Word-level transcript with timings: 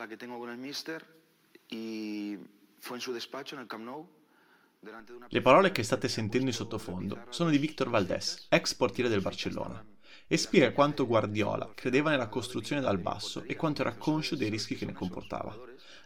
charla 0.00 0.06
que 0.06 0.16
tengo 0.16 0.38
con 0.38 0.50
el 0.50 0.58
mister 0.58 1.04
y 1.68 2.38
fue 2.78 2.96
en 2.96 3.00
su 3.00 3.12
despacho 3.12 3.56
en 3.56 3.62
el 3.62 3.68
Camp 3.68 3.84
Nou. 3.84 4.08
Le 5.28 5.42
parole 5.42 5.72
che 5.72 5.82
state 5.82 6.08
sentendo 6.08 6.48
in 6.48 6.54
sottofondo 6.54 7.24
sono 7.28 7.50
di 7.50 7.58
Victor 7.58 7.90
Valdés, 7.90 8.46
ex 8.48 8.74
portiere 8.74 9.10
del 9.10 9.20
Barcellona, 9.20 9.84
e 10.26 10.36
spiega 10.38 10.72
quanto 10.72 11.06
Guardiola 11.06 11.70
credeva 11.74 12.08
nella 12.08 12.28
costruzione 12.28 12.80
dal 12.80 12.98
basso 12.98 13.42
e 13.42 13.56
quanto 13.56 13.82
era 13.82 13.94
conscio 13.96 14.36
dei 14.36 14.48
rischi 14.48 14.76
che 14.76 14.86
ne 14.86 14.94
comportava. 14.94 15.54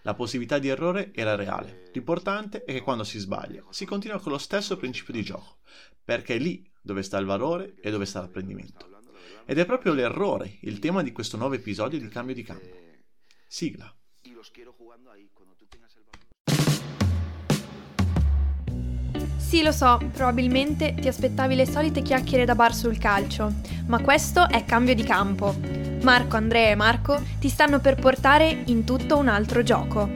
La 0.03 0.15
possibilità 0.15 0.59
di 0.59 0.69
errore 0.69 1.13
era 1.15 1.37
reale. 1.37 1.91
L'importante 1.93 2.65
è 2.65 2.73
che 2.73 2.81
quando 2.81 3.05
si 3.05 3.21
sbaglia 3.21 3.63
si 3.71 3.85
continua 3.85 4.19
con 4.19 4.33
lo 4.33 4.39
stesso 4.39 4.77
principio 4.77 5.15
di 5.15 5.23
gioco, 5.23 5.59
perché 6.03 6.35
è 6.35 6.39
lì 6.39 6.69
dove 6.81 7.05
sta 7.05 7.17
il 7.19 7.27
valore 7.27 7.77
e 7.81 7.93
dove 7.93 8.07
sta 8.07 8.21
l'apprendimento. 8.21 8.91
Ed 9.47 9.59
è 9.59 9.65
proprio 9.65 9.93
l'errore 9.93 10.59
il 10.63 10.81
tema 10.81 11.03
di 11.05 11.13
questo 11.13 11.37
nuovo 11.37 11.55
episodio 11.55 12.01
di 12.01 12.09
Cambio 12.09 12.35
di 12.35 12.43
Campo. 12.43 12.84
Sigla. 13.55 13.89
Sì, 19.37 19.63
lo 19.63 19.71
so, 19.71 19.97
probabilmente 20.13 20.95
ti 20.95 21.07
aspettavi 21.07 21.55
le 21.55 21.65
solite 21.65 22.03
chiacchiere 22.03 22.45
da 22.45 22.57
bar 22.57 22.75
sul 22.75 22.99
calcio, 22.99 23.53
ma 23.87 24.03
questo 24.03 24.49
è 24.49 24.65
cambio 24.65 24.97
di 24.97 25.05
campo. 25.05 25.55
Marco, 26.03 26.35
Andrea 26.35 26.71
e 26.71 26.75
Marco 26.75 27.23
ti 27.39 27.49
stanno 27.49 27.79
per 27.79 27.95
portare 27.95 28.65
in 28.67 28.83
tutto 28.83 29.17
un 29.17 29.29
altro 29.29 29.63
gioco. 29.63 30.11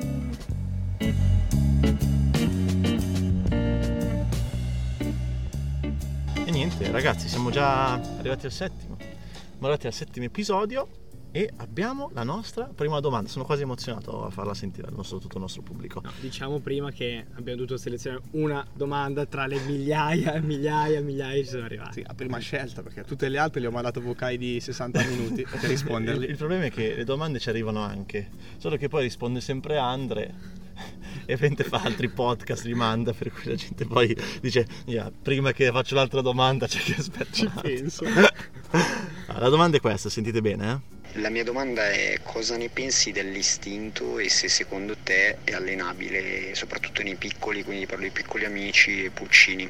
E 6.34 6.51
niente, 6.51 6.91
ragazzi, 6.91 7.29
siamo 7.29 7.51
già 7.51 7.93
arrivati 7.93 8.47
al 8.47 8.53
settimo. 8.53 8.97
Siamo 8.98 9.61
arrivati 9.61 9.87
al 9.87 9.93
settimo 9.93 10.27
episodio 10.27 10.98
e 11.31 11.51
abbiamo 11.57 12.11
la 12.15 12.23
nostra 12.23 12.65
prima 12.65 13.01
domanda. 13.01 13.29
Sono 13.29 13.45
quasi 13.45 13.63
emozionato 13.63 14.25
a 14.25 14.31
farla 14.31 14.55
sentire 14.55 14.89
al 14.89 14.95
nostro, 14.95 15.19
tutto 15.19 15.37
il 15.37 15.43
nostro 15.43 15.63
pubblico. 15.63 16.01
No, 16.03 16.11
diciamo 16.21 16.59
prima 16.59 16.91
che 16.91 17.27
abbiamo 17.35 17.59
dovuto 17.59 17.77
selezionare 17.77 18.23
una 18.33 18.67
domanda 18.73 19.27
tra 19.27 19.47
le 19.47 19.61
migliaia 19.61 20.35
e 20.35 20.41
migliaia 20.41 20.98
e 20.98 21.03
migliaia 21.03 21.35
che 21.35 21.45
ci 21.45 21.51
sono 21.51 21.65
arrivate. 21.65 21.93
Sì, 21.93 22.05
a 22.07 22.15
prima 22.15 22.39
scelta, 22.39 22.83
perché 22.83 23.05
tutte 23.05 23.29
le 23.29 23.39
altre 23.39 23.61
le 23.61 23.67
ho 23.67 23.70
mandato 23.70 24.01
vocali 24.01 24.39
di 24.39 24.61
60 24.61 25.05
minuti 25.05 25.43
per 25.48 25.69
rispondere. 25.69 26.17
il, 26.17 26.31
il 26.31 26.37
problema 26.37 26.65
è 26.65 26.70
che 26.70 26.95
le 26.95 27.05
domande 27.05 27.39
ci 27.39 27.48
arrivano 27.48 27.81
anche, 27.83 28.31
solo 28.57 28.77
che 28.77 28.89
poi 28.89 29.03
risponde 29.03 29.41
sempre 29.41 29.77
Andre 29.77 30.57
e 31.27 31.37
Vente 31.37 31.65
fa 31.65 31.83
altri 31.83 32.09
podcast, 32.09 32.65
li 32.65 32.75
manda, 32.75 33.13
per 33.13 33.31
cui 33.31 33.45
la 33.45 33.55
gente 33.55 33.85
poi 33.85 34.17
dice, 34.41 34.67
yeah, 34.87 35.11
prima 35.11 35.53
che 35.53 35.70
faccio 35.70 35.95
l'altra 35.95 36.20
domanda 36.20 36.67
c'è 36.67 36.81
che 36.81 36.95
aspetta. 36.98 37.33
Ci 37.33 37.51
penso. 37.61 38.05
la 39.39 39.48
domanda 39.48 39.77
è 39.77 39.81
questa, 39.81 40.08
sentite 40.08 40.41
bene? 40.41 40.83
Eh? 41.12 41.20
La 41.20 41.31
mia 41.31 41.44
domanda 41.44 41.89
è 41.91 42.20
cosa 42.22 42.56
ne 42.56 42.69
pensi 42.69 43.12
dell'istinto 43.12 44.19
e 44.19 44.28
se 44.28 44.48
secondo 44.48 44.97
te 45.03 45.39
è 45.45 45.53
allenabile 45.53 46.55
soprattutto 46.55 47.03
nei 47.03 47.17
piccoli, 47.17 47.62
quindi 47.62 47.86
parlo 47.86 48.05
di 48.05 48.11
piccoli 48.11 48.45
amici 48.45 49.05
e 49.05 49.11
pulcini. 49.11 49.69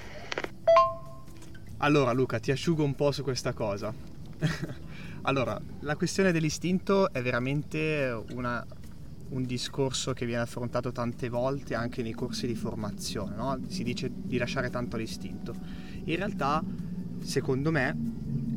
Allora 1.78 2.12
Luca, 2.12 2.40
ti 2.40 2.50
asciugo 2.50 2.82
un 2.82 2.94
po' 2.94 3.12
su 3.12 3.22
questa 3.22 3.52
cosa. 3.52 3.94
allora, 5.22 5.60
la 5.80 5.96
questione 5.96 6.32
dell'istinto 6.32 7.12
è 7.12 7.22
veramente 7.22 8.24
una, 8.30 8.64
un 9.28 9.44
discorso 9.44 10.12
che 10.12 10.26
viene 10.26 10.42
affrontato 10.42 10.92
tante 10.92 11.28
volte 11.28 11.74
anche 11.74 12.02
nei 12.02 12.12
corsi 12.12 12.46
di 12.46 12.54
formazione, 12.54 13.36
no? 13.36 13.60
si 13.68 13.84
dice 13.84 14.10
di 14.12 14.38
lasciare 14.38 14.70
tanto 14.70 14.96
l'istinto. 14.96 15.54
In 16.04 16.16
realtà, 16.16 16.62
secondo 17.22 17.70
me, 17.70 17.94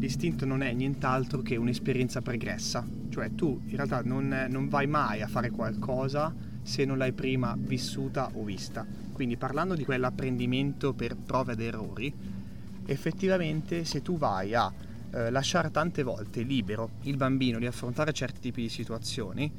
l'istinto 0.02 0.46
non 0.46 0.64
è 0.64 0.74
nient'altro 0.74 1.44
che 1.44 1.56
un'esperienza 1.56 2.24
pregressa, 2.24 2.84
cioè 3.10 3.36
tu 3.36 3.62
in 3.68 3.76
realtà 3.76 4.02
non, 4.04 4.48
non 4.50 4.68
vai 4.68 4.88
mai 4.88 5.22
a 5.22 5.28
fare 5.28 5.52
qualcosa 5.52 6.34
se 6.64 6.86
non 6.86 6.98
l'hai 6.98 7.12
prima 7.12 7.56
vissuta 7.56 8.32
o 8.34 8.44
vista. 8.44 8.84
Quindi 9.14 9.38
parlando 9.38 9.76
di 9.76 9.86
quell'apprendimento 9.86 10.94
per 10.94 11.16
prove 11.16 11.54
ed 11.54 11.62
errori, 11.62 12.12
effettivamente 12.88 13.86
se 13.86 14.02
tu 14.02 14.18
vai 14.18 14.56
a 14.56 14.74
eh, 15.12 15.30
lasciare 15.30 15.70
tante 15.70 16.02
volte 16.02 16.42
libero 16.42 16.94
il 17.04 17.16
bambino 17.16 17.60
di 17.60 17.68
affrontare 17.68 18.12
certi 18.12 18.40
tipi 18.40 18.64
di 18.64 18.70
situazioni, 18.70 19.52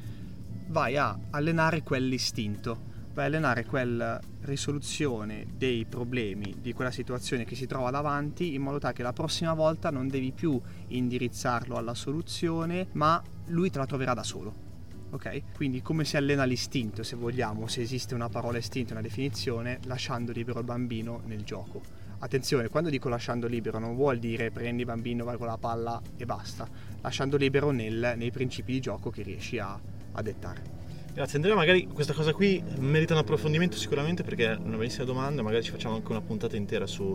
vai 0.66 0.96
a 0.96 1.16
allenare 1.30 1.84
quell'istinto 1.84 2.90
vai 3.12 3.24
a 3.24 3.26
allenare 3.28 3.64
quella 3.64 4.20
risoluzione 4.42 5.46
dei 5.56 5.84
problemi 5.84 6.56
di 6.60 6.72
quella 6.72 6.90
situazione 6.90 7.44
che 7.44 7.54
si 7.54 7.66
trova 7.66 7.90
davanti 7.90 8.54
in 8.54 8.62
modo 8.62 8.78
tale 8.78 8.94
che 8.94 9.02
la 9.02 9.12
prossima 9.12 9.54
volta 9.54 9.90
non 9.90 10.08
devi 10.08 10.32
più 10.32 10.60
indirizzarlo 10.88 11.76
alla 11.76 11.94
soluzione 11.94 12.88
ma 12.92 13.22
lui 13.46 13.70
te 13.70 13.78
la 13.78 13.86
troverà 13.86 14.14
da 14.14 14.22
solo 14.22 14.70
ok? 15.12 15.54
Quindi 15.54 15.82
come 15.82 16.04
si 16.04 16.16
allena 16.16 16.44
l'istinto 16.44 17.02
se 17.02 17.16
vogliamo, 17.16 17.66
se 17.66 17.82
esiste 17.82 18.14
una 18.14 18.28
parola 18.28 18.58
istinto, 18.58 18.92
una 18.92 19.02
definizione, 19.02 19.78
lasciando 19.84 20.32
libero 20.32 20.60
il 20.60 20.64
bambino 20.64 21.20
nel 21.26 21.44
gioco. 21.44 21.82
Attenzione, 22.18 22.68
quando 22.68 22.88
dico 22.88 23.08
lasciando 23.08 23.46
libero 23.46 23.78
non 23.78 23.94
vuol 23.94 24.18
dire 24.18 24.50
prendi 24.50 24.84
bambino, 24.84 25.24
vai 25.24 25.36
con 25.36 25.48
la 25.48 25.58
palla 25.58 26.00
e 26.16 26.24
basta, 26.24 26.66
lasciando 27.00 27.36
libero 27.36 27.70
nel, 27.70 28.14
nei 28.16 28.30
principi 28.30 28.72
di 28.72 28.80
gioco 28.80 29.10
che 29.10 29.22
riesci 29.22 29.58
a, 29.58 29.78
a 30.12 30.22
dettare. 30.22 30.81
Grazie 31.14 31.36
Andrea, 31.36 31.54
magari 31.54 31.86
questa 31.88 32.14
cosa 32.14 32.32
qui 32.32 32.64
merita 32.78 33.12
un 33.12 33.18
approfondimento 33.18 33.76
sicuramente 33.76 34.22
perché 34.22 34.52
è 34.52 34.56
una 34.56 34.78
bellissima 34.78 35.04
domanda, 35.04 35.42
magari 35.42 35.62
ci 35.62 35.70
facciamo 35.70 35.96
anche 35.96 36.10
una 36.10 36.22
puntata 36.22 36.56
intera 36.56 36.86
su, 36.86 37.14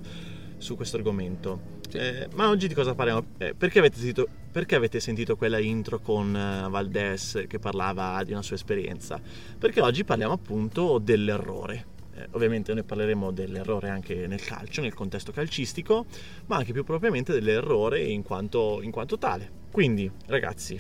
su 0.56 0.76
questo 0.76 0.98
argomento. 0.98 1.80
Sì. 1.90 1.98
Eh, 1.98 2.28
ma 2.36 2.48
oggi 2.50 2.68
di 2.68 2.76
cosa 2.76 2.94
parliamo? 2.94 3.26
Eh, 3.40 3.56
perché, 3.56 3.80
avete 3.80 3.96
sentito, 3.98 4.28
perché, 4.52 4.76
avete 4.76 5.00
sentito, 5.00 5.36
quella 5.36 5.58
intro 5.58 5.98
con 5.98 6.28
uh, 6.28 6.70
Valdés 6.70 7.46
che 7.48 7.58
parlava 7.58 8.24
di 8.24 8.34
una 8.34 8.44
sua 8.44 8.56
esperienza? 8.56 9.20
Perché 9.58 9.82
oggi 9.82 10.04
parliamo 10.04 10.34
appunto 10.34 11.00
dell'errore. 11.00 11.96
Eh, 12.14 12.28
ovviamente 12.34 12.76
noi 12.76 12.84
parleremo 12.84 13.32
dell'errore 13.32 13.90
anche 13.90 14.28
nel 14.28 14.44
calcio, 14.44 14.82
nel 14.82 14.94
contesto 14.94 15.32
calcistico, 15.32 16.06
ma 16.46 16.58
anche 16.58 16.72
più 16.72 16.84
propriamente 16.84 17.34
dell'errore 17.34 18.04
in 18.04 18.22
quanto, 18.22 18.80
in 18.84 18.92
quanto 18.92 19.18
tale. 19.18 19.50
Quindi, 19.72 20.10
ragazzi, 20.28 20.80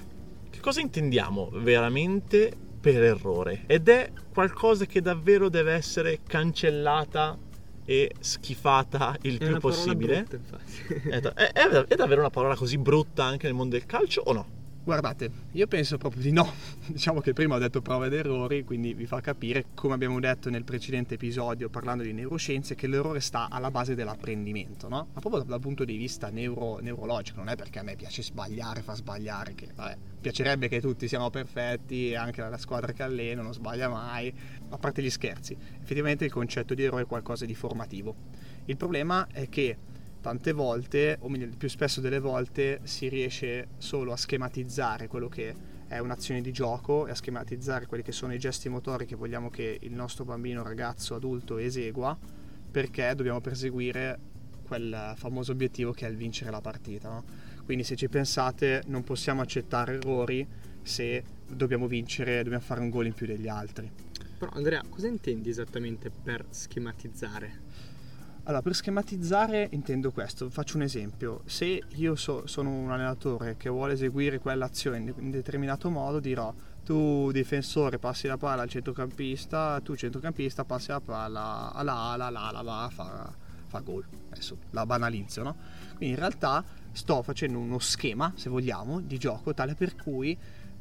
che 0.51 0.59
cosa 0.59 0.81
intendiamo 0.81 1.49
veramente 1.51 2.65
per 2.79 3.03
errore 3.03 3.63
ed 3.67 3.89
è 3.89 4.11
qualcosa 4.33 4.85
che 4.85 5.01
davvero 5.01 5.49
deve 5.49 5.73
essere 5.73 6.19
cancellata 6.25 7.37
e 7.85 8.11
schifata 8.19 9.15
il 9.21 9.37
è 9.37 9.45
più 9.45 9.59
possibile. 9.59 10.23
Brutta, 10.23 11.33
è, 11.35 11.51
è, 11.53 11.67
è, 11.69 11.95
davvero 11.95 12.19
una 12.19 12.29
parola 12.29 12.55
così 12.55 12.77
brutta 12.77 13.23
anche 13.23 13.47
nel 13.47 13.55
mondo 13.55 13.77
del 13.77 13.85
calcio 13.85 14.21
o 14.25 14.33
no? 14.33 14.56
Guardate, 14.87 15.29
io 15.51 15.67
penso 15.67 15.97
proprio 15.97 16.21
di 16.21 16.31
no. 16.31 16.49
diciamo 16.87 17.19
che 17.19 17.33
prima 17.33 17.55
ho 17.55 17.59
detto 17.59 17.81
prove 17.81 18.07
ed 18.07 18.13
errori, 18.13 18.63
quindi 18.63 18.93
vi 18.93 19.05
fa 19.05 19.19
capire, 19.19 19.65
come 19.73 19.93
abbiamo 19.93 20.17
detto 20.21 20.49
nel 20.49 20.63
precedente 20.63 21.15
episodio 21.15 21.67
parlando 21.67 22.03
di 22.03 22.13
neuroscienze, 22.13 22.73
che 22.73 22.87
l'errore 22.87 23.19
sta 23.19 23.49
alla 23.49 23.69
base 23.69 23.95
dell'apprendimento, 23.95 24.87
no? 24.87 25.09
Ma 25.11 25.19
proprio 25.19 25.43
dal 25.43 25.59
punto 25.59 25.83
di 25.83 25.97
vista 25.97 26.29
neuro, 26.29 26.79
neurologico, 26.79 27.39
non 27.39 27.49
è 27.49 27.57
perché 27.57 27.79
a 27.79 27.83
me 27.83 27.97
piace 27.97 28.23
sbagliare, 28.23 28.81
fa 28.81 28.95
sbagliare, 28.95 29.55
che 29.55 29.67
vabbè, 29.75 29.97
piacerebbe 30.21 30.69
che 30.69 30.79
tutti 30.79 31.09
siamo 31.09 31.29
perfetti, 31.29 32.15
anche 32.15 32.39
la 32.39 32.57
squadra 32.57 32.93
che 32.93 33.03
allena 33.03 33.41
non 33.41 33.53
sbaglia 33.53 33.89
mai, 33.89 34.33
a 34.69 34.77
parte 34.77 35.03
gli 35.03 35.09
scherzi. 35.09 35.53
Effettivamente 35.81 36.23
il 36.23 36.31
concetto 36.31 36.73
di 36.73 36.83
errore 36.83 37.01
è 37.01 37.07
qualcosa 37.07 37.43
di 37.43 37.55
formativo. 37.55 38.15
Il 38.63 38.77
problema 38.77 39.27
è 39.33 39.49
che 39.49 39.75
tante 40.21 40.51
volte, 40.51 41.17
o 41.19 41.29
meglio, 41.29 41.49
più 41.57 41.69
spesso 41.69 42.01
delle 42.01 42.19
volte, 42.19 42.79
si 42.83 43.07
riesce 43.07 43.67
solo 43.77 44.11
a 44.11 44.17
schematizzare 44.17 45.07
quello 45.07 45.27
che 45.29 45.75
è 45.87 45.99
un'azione 45.99 46.41
di 46.41 46.51
gioco 46.51 47.07
e 47.07 47.11
a 47.11 47.15
schematizzare 47.15 47.85
quelli 47.85 48.03
che 48.03 48.11
sono 48.11 48.33
i 48.33 48.39
gesti 48.39 48.67
motori 48.69 49.05
che 49.05 49.15
vogliamo 49.15 49.49
che 49.49 49.77
il 49.81 49.93
nostro 49.93 50.25
bambino, 50.25 50.63
ragazzo, 50.63 51.15
adulto 51.15 51.57
esegua, 51.57 52.17
perché 52.69 53.13
dobbiamo 53.15 53.39
perseguire 53.39 54.19
quel 54.63 55.13
famoso 55.15 55.53
obiettivo 55.53 55.93
che 55.93 56.05
è 56.05 56.09
il 56.09 56.17
vincere 56.17 56.51
la 56.51 56.61
partita. 56.61 57.09
No? 57.09 57.23
Quindi 57.63 57.83
se 57.83 57.95
ci 57.95 58.09
pensate 58.09 58.83
non 58.87 59.03
possiamo 59.03 59.41
accettare 59.41 59.95
errori 59.95 60.45
se 60.81 61.23
dobbiamo 61.47 61.87
vincere, 61.87 62.43
dobbiamo 62.43 62.63
fare 62.63 62.81
un 62.81 62.89
gol 62.89 63.07
in 63.07 63.13
più 63.13 63.25
degli 63.25 63.47
altri. 63.47 63.89
Però 64.37 64.51
Andrea, 64.53 64.83
cosa 64.87 65.07
intendi 65.07 65.49
esattamente 65.49 66.09
per 66.09 66.45
schematizzare? 66.49 67.65
Allora, 68.47 68.61
per 68.61 68.75
schematizzare 68.75 69.67
intendo 69.71 70.13
questo, 70.13 70.49
faccio 70.49 70.77
un 70.77 70.83
esempio. 70.83 71.41
Se 71.43 71.83
io 71.95 72.15
so, 72.15 72.47
sono 72.47 72.69
un 72.69 72.89
allenatore 72.89 73.57
che 73.57 73.67
vuole 73.67 73.91
eseguire 73.91 74.39
quell'azione 74.39 74.97
in, 74.99 75.13
in 75.17 75.31
determinato 75.31 75.89
modo, 75.89 76.21
dirò 76.21 76.53
tu 76.85 77.29
difensore 77.33 77.99
passi 77.99 78.25
la 78.25 78.37
palla 78.37 78.61
al 78.61 78.69
centrocampista, 78.69 79.81
tu 79.81 79.95
centrocampista 79.95 80.63
passi 80.63 80.91
la 80.91 81.01
palla 81.01 81.73
alla 81.73 81.93
ala, 81.93 82.29
l'ala 82.29 82.61
va 82.61 82.83
a 82.85 82.89
fare 82.89 83.45
fa 83.67 83.81
gol. 83.81 84.05
Adesso 84.29 84.57
la 84.69 84.85
banalizzo, 84.85 85.43
no? 85.43 85.55
Quindi 85.97 86.13
in 86.13 86.15
realtà 86.15 86.63
sto 86.93 87.21
facendo 87.23 87.59
uno 87.59 87.79
schema, 87.79 88.31
se 88.35 88.49
vogliamo, 88.49 89.01
di 89.01 89.17
gioco 89.17 89.53
tale 89.53 89.75
per 89.75 89.97
cui 89.97 90.37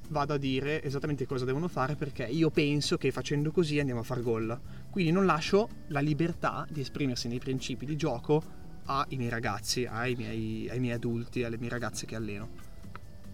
vado 0.08 0.35
a 0.35 0.38
dire 0.38 0.82
esattamente 0.82 1.26
cosa 1.26 1.44
devono 1.44 1.69
fare 1.69 1.94
perché 1.94 2.25
io 2.25 2.50
penso 2.50 2.97
che 2.97 3.11
facendo 3.11 3.50
così 3.50 3.79
andiamo 3.79 4.00
a 4.00 4.05
far 4.05 4.23
gol. 4.23 4.58
Quindi 4.91 5.11
non 5.11 5.26
lascio 5.26 5.69
la 5.88 6.00
libertà 6.00 6.67
di 6.70 6.81
esprimersi 6.81 7.29
nei 7.29 7.38
principi 7.38 7.87
di 7.87 7.97
gioco 7.97 8.43
ai 8.87 9.17
miei 9.17 9.31
ragazzi, 9.31 9.85
ai 9.85 10.14
miei, 10.14 10.69
ai 10.70 10.79
miei 10.79 10.94
adulti, 10.94 11.43
alle 11.43 11.58
mie 11.58 11.69
ragazze 11.69 12.06
che 12.06 12.14
alleno. 12.14 12.49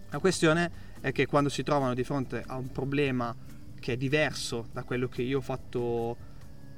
La 0.09 0.19
questione 0.19 0.71
è 1.01 1.11
che 1.11 1.25
quando 1.25 1.49
si 1.49 1.63
trovano 1.63 1.93
di 1.93 2.03
fronte 2.03 2.43
a 2.45 2.55
un 2.55 2.71
problema 2.71 3.35
che 3.79 3.93
è 3.93 3.97
diverso 3.97 4.67
da 4.71 4.83
quello 4.83 5.07
che 5.07 5.21
io 5.21 5.39
ho 5.39 5.41
fatto 5.41 6.15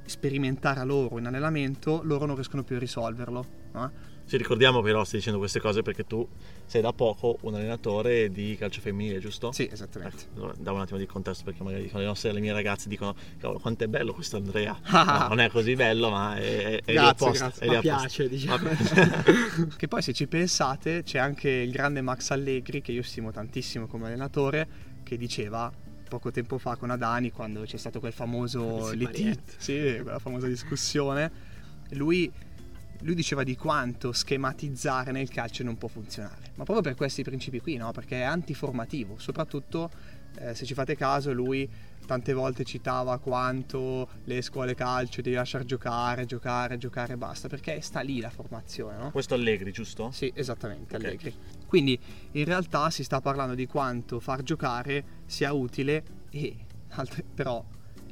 sperimentare 0.06 0.80
a 0.80 0.84
loro 0.84 1.18
in 1.20 1.26
allenamento, 1.26 2.02
loro 2.04 2.26
non 2.26 2.36
riescono 2.36 2.64
più 2.64 2.76
a 2.76 2.80
risolverlo. 2.80 3.46
no? 3.74 3.92
Ci 4.27 4.38
ricordiamo 4.38 4.81
però, 4.81 5.04
stai 5.04 5.19
dicendo 5.19 5.38
queste 5.39 5.60
cose 5.60 5.83
perché 5.83 6.04
tu 6.06 6.27
sei 6.66 6.81
da 6.81 6.92
poco 6.94 7.38
un 7.42 7.54
allenatore 7.54 8.31
di 8.31 8.56
calcio 8.57 8.81
femminile, 8.81 9.19
giusto? 9.19 9.51
Sì, 9.51 9.69
esattamente. 9.72 10.24
Ecco, 10.33 10.54
allora, 10.56 10.72
un 10.72 10.80
attimo 10.81 10.98
di 10.98 11.06
contesto 11.06 11.44
perché 11.44 11.62
magari 11.62 11.89
le 11.94 12.04
nostre 12.04 12.31
le 12.31 12.39
mie 12.39 12.51
ragazze 12.51 12.89
dicono 12.89 13.16
cavolo 13.38 13.60
quanto 13.60 13.83
è 13.83 13.88
bello 13.88 14.13
questo 14.13 14.38
Andrea 14.38 14.77
no, 14.92 15.27
non 15.27 15.39
è 15.39 15.50
così 15.50 15.75
bello 15.75 16.10
ma 16.10 16.36
è, 16.38 16.42
è, 16.42 16.83
è 16.83 16.94
Grazie, 16.94 16.98
lì 16.98 17.06
apposta. 17.07 17.80
piace, 17.80 18.27
diciamo. 18.27 18.69
Che 19.77 19.88
poi 19.88 20.01
se 20.01 20.13
ci 20.13 20.27
pensate 20.27 21.04
c'è 21.04 21.19
anche 21.19 21.50
il 21.50 21.72
grande 21.72 22.01
Max 22.01 22.31
Allegri 22.31 22.81
che 22.81 22.92
io 22.92 23.04
stimo 23.04 23.31
tantissimo 23.31 23.86
come 23.86 24.07
allenatore 24.07 24.68
che 25.04 25.18
diceva 25.18 25.72
poco 26.07 26.31
tempo 26.31 26.57
fa 26.57 26.75
con 26.75 26.89
Adani 26.89 27.31
quando 27.31 27.62
c'è 27.62 27.77
stato 27.77 28.00
quel 28.00 28.13
famoso 28.13 28.92
litigio, 28.92 29.39
sì, 29.57 30.00
quella 30.01 30.19
famosa 30.19 30.48
discussione, 30.48 31.31
lui, 31.92 32.31
lui 33.02 33.16
diceva 33.16 33.44
di 33.44 33.56
quanto 33.56 34.12
schematizzare 34.12 35.12
nel 35.12 35.30
calcio 35.30 35.64
non 35.64 35.78
può 35.78 35.88
funzionare, 35.88 36.52
ma 36.56 36.64
proprio 36.64 36.82
per 36.82 36.96
questi 36.96 37.24
principi 37.24 37.60
qui, 37.60 37.76
no? 37.78 37.92
perché 37.92 38.22
è 38.22 38.24
antiformativo, 38.24 39.18
soprattutto 39.18 39.90
eh, 40.38 40.54
se 40.54 40.66
ci 40.66 40.74
fate 40.74 40.96
caso 40.96 41.32
lui 41.32 41.70
tante 42.06 42.34
volte 42.34 42.64
citava 42.64 43.18
quanto 43.18 44.08
le 44.26 44.42
scuole 44.42 44.76
calcio 44.76 45.22
devi 45.22 45.36
lasciare 45.36 45.66
giocare, 45.66 46.26
giocare, 46.26 46.78
giocare 46.78 47.14
e 47.14 47.18
basta, 47.18 47.48
perché 47.48 47.82
sta 47.82 48.02
lì 48.02 48.20
la 48.20 48.30
formazione, 48.30 48.98
no? 48.98 49.12
questo 49.12 49.34
Allegri 49.34 49.72
giusto? 49.72 50.12
Sì, 50.12 50.32
esattamente, 50.36 50.96
Ok. 50.96 51.04
Allegri. 51.04 51.34
Quindi 51.66 52.00
in 52.32 52.46
realtà 52.46 52.90
si 52.90 53.04
sta 53.04 53.22
parlando 53.22 53.56
di 53.56 53.66
quanto 53.66 54.20
far 54.20 54.44
giocare 54.44 55.04
sia 55.26 55.52
utile 55.54 56.04
e 56.30 56.56
altre- 56.90 57.24
però 57.24 57.64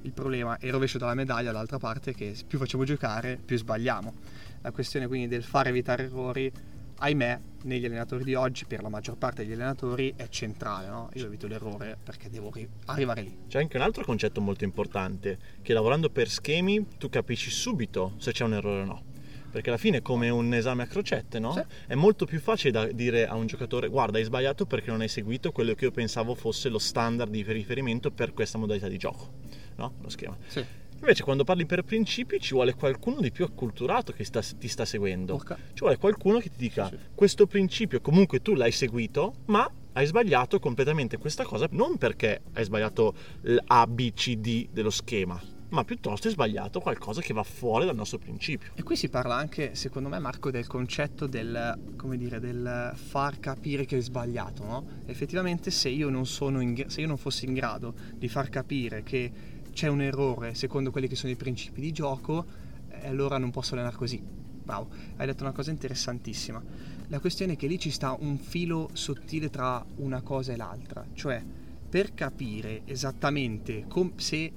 il 0.01 0.11
problema 0.11 0.57
è 0.57 0.65
il 0.65 0.71
rovescio 0.71 0.97
della 0.97 1.13
medaglia 1.13 1.51
dall'altra 1.51 1.77
parte 1.77 2.13
che 2.13 2.35
più 2.45 2.57
facciamo 2.57 2.83
giocare 2.83 3.39
più 3.43 3.57
sbagliamo. 3.57 4.13
La 4.63 4.71
questione 4.71 5.07
quindi 5.07 5.27
del 5.27 5.43
fare 5.43 5.69
evitare 5.69 6.03
errori, 6.03 6.51
ahimè, 6.97 7.39
negli 7.63 7.85
allenatori 7.85 8.23
di 8.23 8.33
oggi, 8.33 8.65
per 8.65 8.81
la 8.81 8.87
maggior 8.87 9.17
parte 9.17 9.43
degli 9.43 9.53
allenatori, 9.53 10.13
è 10.15 10.29
centrale. 10.29 10.87
No? 10.87 11.09
Io 11.15 11.25
evito 11.25 11.47
l'errore 11.47 11.97
perché 12.01 12.29
devo 12.29 12.49
ri- 12.51 12.67
arrivare 12.85 13.21
lì. 13.21 13.37
C'è 13.47 13.59
anche 13.59 13.75
un 13.75 13.83
altro 13.83 14.05
concetto 14.05 14.39
molto 14.39 14.63
importante, 14.63 15.37
che 15.61 15.73
lavorando 15.73 16.09
per 16.09 16.29
schemi 16.29 16.87
tu 16.97 17.09
capisci 17.09 17.49
subito 17.49 18.13
se 18.17 18.31
c'è 18.31 18.45
un 18.45 18.53
errore 18.53 18.81
o 18.81 18.85
no. 18.85 19.03
Perché 19.51 19.69
alla 19.69 19.77
fine 19.77 19.97
è 19.97 20.01
come 20.01 20.29
un 20.29 20.51
esame 20.53 20.83
a 20.83 20.87
crocette, 20.87 21.39
no? 21.39 21.51
Sì. 21.51 21.61
È 21.87 21.93
molto 21.93 22.25
più 22.25 22.39
facile 22.39 22.71
da 22.71 22.85
dire 22.87 23.27
a 23.27 23.35
un 23.35 23.45
giocatore 23.45 23.87
guarda 23.87 24.17
hai 24.17 24.23
sbagliato 24.23 24.65
perché 24.65 24.89
non 24.89 25.01
hai 25.01 25.09
seguito 25.09 25.51
quello 25.51 25.75
che 25.75 25.85
io 25.85 25.91
pensavo 25.91 26.33
fosse 26.33 26.69
lo 26.69 26.79
standard 26.79 27.29
di 27.29 27.43
riferimento 27.43 28.09
per 28.09 28.33
questa 28.33 28.57
modalità 28.57 28.87
di 28.87 28.97
gioco, 28.97 29.33
no? 29.75 29.93
Lo 30.01 30.09
schema. 30.09 30.35
Sì. 30.47 30.65
Invece 31.03 31.23
quando 31.23 31.43
parli 31.43 31.65
per 31.65 31.83
principi 31.83 32.39
ci 32.39 32.53
vuole 32.53 32.75
qualcuno 32.75 33.19
di 33.19 33.29
più 33.29 33.43
acculturato 33.43 34.13
che 34.13 34.23
sta- 34.23 34.41
ti 34.41 34.69
sta 34.69 34.85
seguendo. 34.85 35.35
Porca. 35.35 35.57
Ci 35.73 35.79
vuole 35.81 35.97
qualcuno 35.97 36.39
che 36.39 36.49
ti 36.49 36.55
dica 36.55 36.87
Sì, 36.87 36.97
questo 37.13 37.45
principio 37.45 37.99
comunque 37.99 38.41
tu 38.41 38.53
l'hai 38.53 38.71
seguito, 38.71 39.33
ma 39.47 39.69
hai 39.91 40.05
sbagliato 40.05 40.59
completamente 40.59 41.17
questa 41.17 41.43
cosa 41.43 41.67
non 41.71 41.97
perché 41.97 42.43
hai 42.53 42.63
sbagliato 42.63 43.13
l'A, 43.41 43.85
B, 43.85 44.13
C, 44.13 44.37
D 44.37 44.69
dello 44.71 44.89
schema, 44.89 45.37
ma 45.69 45.83
piuttosto 45.83 46.27
hai 46.27 46.33
sbagliato 46.33 46.79
qualcosa 46.79 47.19
che 47.19 47.33
va 47.33 47.43
fuori 47.43 47.85
dal 47.85 47.95
nostro 47.95 48.17
principio. 48.17 48.71
E 48.73 48.81
qui 48.83 48.95
si 48.95 49.09
parla 49.09 49.35
anche, 49.35 49.75
secondo 49.75 50.07
me, 50.07 50.19
Marco, 50.19 50.51
del 50.51 50.67
concetto 50.67 51.27
del, 51.27 51.79
come 51.97 52.15
dire, 52.15 52.39
del 52.39 52.93
far 52.95 53.39
capire 53.41 53.83
che 53.83 53.97
è 53.97 54.01
sbagliato, 54.01 54.63
no? 54.63 54.87
Effettivamente 55.05 55.69
se 55.69 55.89
io 55.89 56.09
non 56.09 56.25
sono 56.25 56.61
in, 56.61 56.81
se 56.87 57.01
io 57.01 57.07
non 57.07 57.17
fossi 57.17 57.43
in 57.45 57.53
grado 57.53 57.93
di 58.15 58.29
far 58.29 58.47
capire 58.47 59.03
che 59.03 59.51
c'è 59.73 59.87
un 59.87 60.01
errore 60.01 60.53
secondo 60.53 60.91
quelli 60.91 61.07
che 61.07 61.15
sono 61.15 61.31
i 61.31 61.35
principi 61.35 61.81
di 61.81 61.91
gioco, 61.91 62.45
eh, 62.89 63.07
allora 63.07 63.37
non 63.37 63.51
posso 63.51 63.73
allenare 63.73 63.95
così. 63.95 64.21
Bravo, 64.63 64.89
hai 65.17 65.25
detto 65.25 65.43
una 65.43 65.51
cosa 65.51 65.71
interessantissima. 65.71 66.63
La 67.07 67.19
questione 67.19 67.53
è 67.53 67.55
che 67.57 67.67
lì 67.67 67.77
ci 67.77 67.91
sta 67.91 68.15
un 68.17 68.37
filo 68.37 68.89
sottile 68.93 69.49
tra 69.49 69.85
una 69.97 70.21
cosa 70.21 70.53
e 70.53 70.55
l'altra, 70.55 71.05
cioè 71.13 71.43
per 71.89 72.13
capire 72.13 72.83
esattamente 72.85 73.85
com- 73.87 74.15
se 74.15 74.51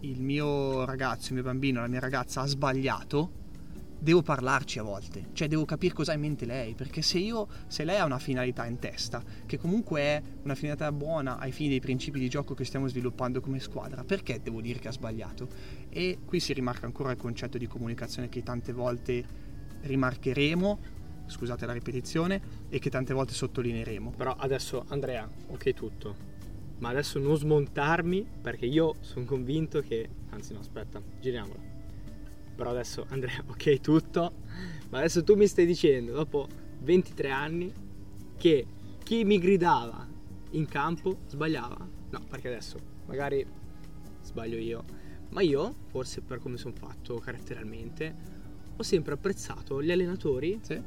il 0.00 0.20
mio 0.20 0.84
ragazzo, 0.84 1.28
il 1.28 1.34
mio 1.34 1.42
bambino, 1.42 1.80
la 1.80 1.86
mia 1.86 2.00
ragazza 2.00 2.40
ha 2.40 2.46
sbagliato, 2.46 3.42
devo 3.98 4.22
parlarci 4.22 4.78
a 4.78 4.82
volte, 4.82 5.28
cioè 5.32 5.48
devo 5.48 5.64
capire 5.64 5.94
cosa 5.94 6.12
ha 6.12 6.14
in 6.14 6.20
mente 6.20 6.44
lei, 6.44 6.74
perché 6.74 7.02
se 7.02 7.18
io, 7.18 7.48
se 7.66 7.84
lei 7.84 7.98
ha 7.98 8.04
una 8.04 8.18
finalità 8.18 8.66
in 8.66 8.78
testa, 8.78 9.22
che 9.46 9.58
comunque 9.58 10.00
è 10.00 10.22
una 10.42 10.54
finalità 10.54 10.92
buona 10.92 11.38
ai 11.38 11.52
fini 11.52 11.70
dei 11.70 11.80
principi 11.80 12.18
di 12.18 12.28
gioco 12.28 12.54
che 12.54 12.64
stiamo 12.64 12.86
sviluppando 12.86 13.40
come 13.40 13.60
squadra, 13.60 14.04
perché 14.04 14.40
devo 14.42 14.60
dire 14.60 14.78
che 14.78 14.88
ha 14.88 14.92
sbagliato? 14.92 15.48
E 15.88 16.18
qui 16.24 16.40
si 16.40 16.52
rimarca 16.52 16.86
ancora 16.86 17.10
il 17.10 17.16
concetto 17.16 17.58
di 17.58 17.66
comunicazione 17.66 18.28
che 18.28 18.42
tante 18.42 18.72
volte 18.72 19.24
rimarcheremo, 19.82 20.78
scusate 21.26 21.66
la 21.66 21.72
ripetizione, 21.72 22.40
e 22.68 22.78
che 22.78 22.90
tante 22.90 23.14
volte 23.14 23.32
sottolineeremo. 23.32 24.12
Però 24.16 24.34
adesso 24.38 24.84
Andrea, 24.88 25.28
ok 25.48 25.72
tutto. 25.72 26.32
Ma 26.78 26.90
adesso 26.90 27.18
non 27.18 27.36
smontarmi 27.36 28.26
perché 28.42 28.66
io 28.66 28.96
sono 29.00 29.24
convinto 29.24 29.80
che... 29.80 30.08
Anzi 30.30 30.52
no, 30.52 30.58
aspetta, 30.58 31.00
giriamola. 31.20 31.73
Però 32.54 32.70
adesso 32.70 33.06
Andrea, 33.10 33.42
ok 33.46 33.80
tutto. 33.80 34.32
Ma 34.90 34.98
adesso 34.98 35.24
tu 35.24 35.34
mi 35.34 35.46
stai 35.46 35.66
dicendo, 35.66 36.12
dopo 36.12 36.46
23 36.80 37.30
anni, 37.30 37.72
che 38.36 38.66
chi 39.02 39.24
mi 39.24 39.38
gridava 39.38 40.06
in 40.50 40.66
campo 40.66 41.18
sbagliava? 41.26 41.88
No, 42.10 42.20
perché 42.28 42.48
adesso 42.48 42.78
magari 43.06 43.44
sbaglio 44.22 44.56
io. 44.56 44.84
Ma 45.30 45.42
io, 45.42 45.74
forse 45.88 46.20
per 46.20 46.38
come 46.38 46.56
sono 46.56 46.74
fatto 46.74 47.18
caratterialmente, 47.18 48.14
ho 48.76 48.82
sempre 48.82 49.14
apprezzato 49.14 49.82
gli 49.82 49.90
allenatori 49.90 50.60
Sì? 50.62 50.80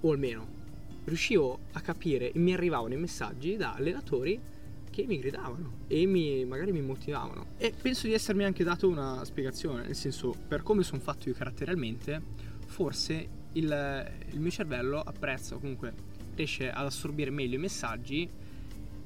o 0.00 0.10
almeno 0.10 0.58
riuscivo 1.04 1.58
a 1.72 1.80
capire 1.80 2.32
e 2.32 2.38
mi 2.38 2.52
arrivavano 2.52 2.94
i 2.94 2.96
messaggi 2.98 3.56
da 3.56 3.74
allenatori 3.74 4.40
che 4.90 5.04
mi 5.06 5.18
gridavano 5.18 5.78
e 5.86 6.06
mi, 6.06 6.44
magari 6.44 6.72
mi 6.72 6.82
motivavano 6.82 7.46
e 7.56 7.72
penso 7.80 8.06
di 8.06 8.12
essermi 8.12 8.44
anche 8.44 8.64
dato 8.64 8.88
una 8.88 9.24
spiegazione 9.24 9.84
nel 9.84 9.94
senso 9.94 10.34
per 10.48 10.62
come 10.62 10.82
sono 10.82 11.00
fatto 11.00 11.28
io 11.28 11.34
caratterialmente 11.34 12.20
forse 12.66 13.28
il, 13.52 14.12
il 14.30 14.40
mio 14.40 14.50
cervello 14.50 15.00
apprezza 15.00 15.56
comunque 15.56 15.92
riesce 16.34 16.70
ad 16.70 16.86
assorbire 16.86 17.30
meglio 17.30 17.56
i 17.56 17.60
messaggi 17.60 18.28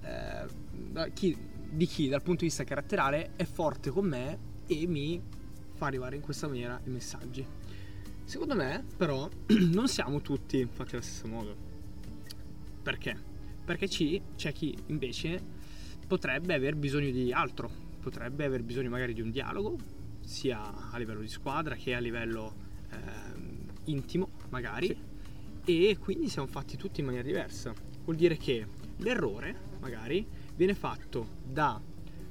eh, 0.02 0.46
da 0.70 1.08
chi- 1.08 1.36
di 1.70 1.87
chi 1.87 2.08
dal 2.08 2.22
punto 2.22 2.40
di 2.40 2.46
vista 2.46 2.64
caratteriale 2.64 3.32
è 3.37 3.44
forte 3.44 3.90
con 3.90 4.06
me 4.06 4.38
e 4.66 4.87
mi 4.87 5.20
fa 5.75 5.87
arrivare 5.87 6.16
in 6.16 6.23
questa 6.23 6.47
maniera 6.47 6.80
i 6.85 6.90
messaggi 6.90 7.47
Secondo 8.25 8.54
me, 8.54 8.82
però, 8.97 9.28
non 9.70 9.87
siamo 9.87 10.20
tutti 10.20 10.66
fatti 10.70 10.94
allo 10.94 11.04
stesso 11.04 11.28
modo. 11.28 11.54
Perché? 12.82 13.16
Perché 13.64 13.88
ci- 13.88 14.20
c'è 14.35 14.52
chi 14.52 14.76
invece 14.87 15.42
potrebbe 16.06 16.54
aver 16.54 16.76
bisogno 16.76 17.11
di 17.11 17.32
altro, 17.32 17.70
potrebbe 18.00 18.44
aver 18.44 18.62
bisogno 18.62 18.90
magari 18.90 19.14
di 19.14 19.20
un 19.20 19.30
dialogo, 19.30 19.76
sia 20.20 20.90
a 20.90 20.99
livello 20.99 21.20
di 21.20 21.28
squadra 21.28 21.75
che 21.75 21.94
a 21.94 21.99
livello 21.99 22.54
ehm, 22.90 23.58
intimo, 23.84 24.30
magari, 24.50 24.96
e 25.64 25.96
quindi 25.99 26.28
siamo 26.28 26.46
fatti 26.46 26.76
tutti 26.76 27.00
in 27.00 27.06
maniera 27.06 27.26
diversa. 27.26 27.73
Vuol 28.04 28.16
dire 28.16 28.37
che 28.37 28.66
l'errore, 28.99 29.54
magari, 29.80 30.26
viene 30.54 30.75
fatto 30.75 31.26
da 31.42 31.80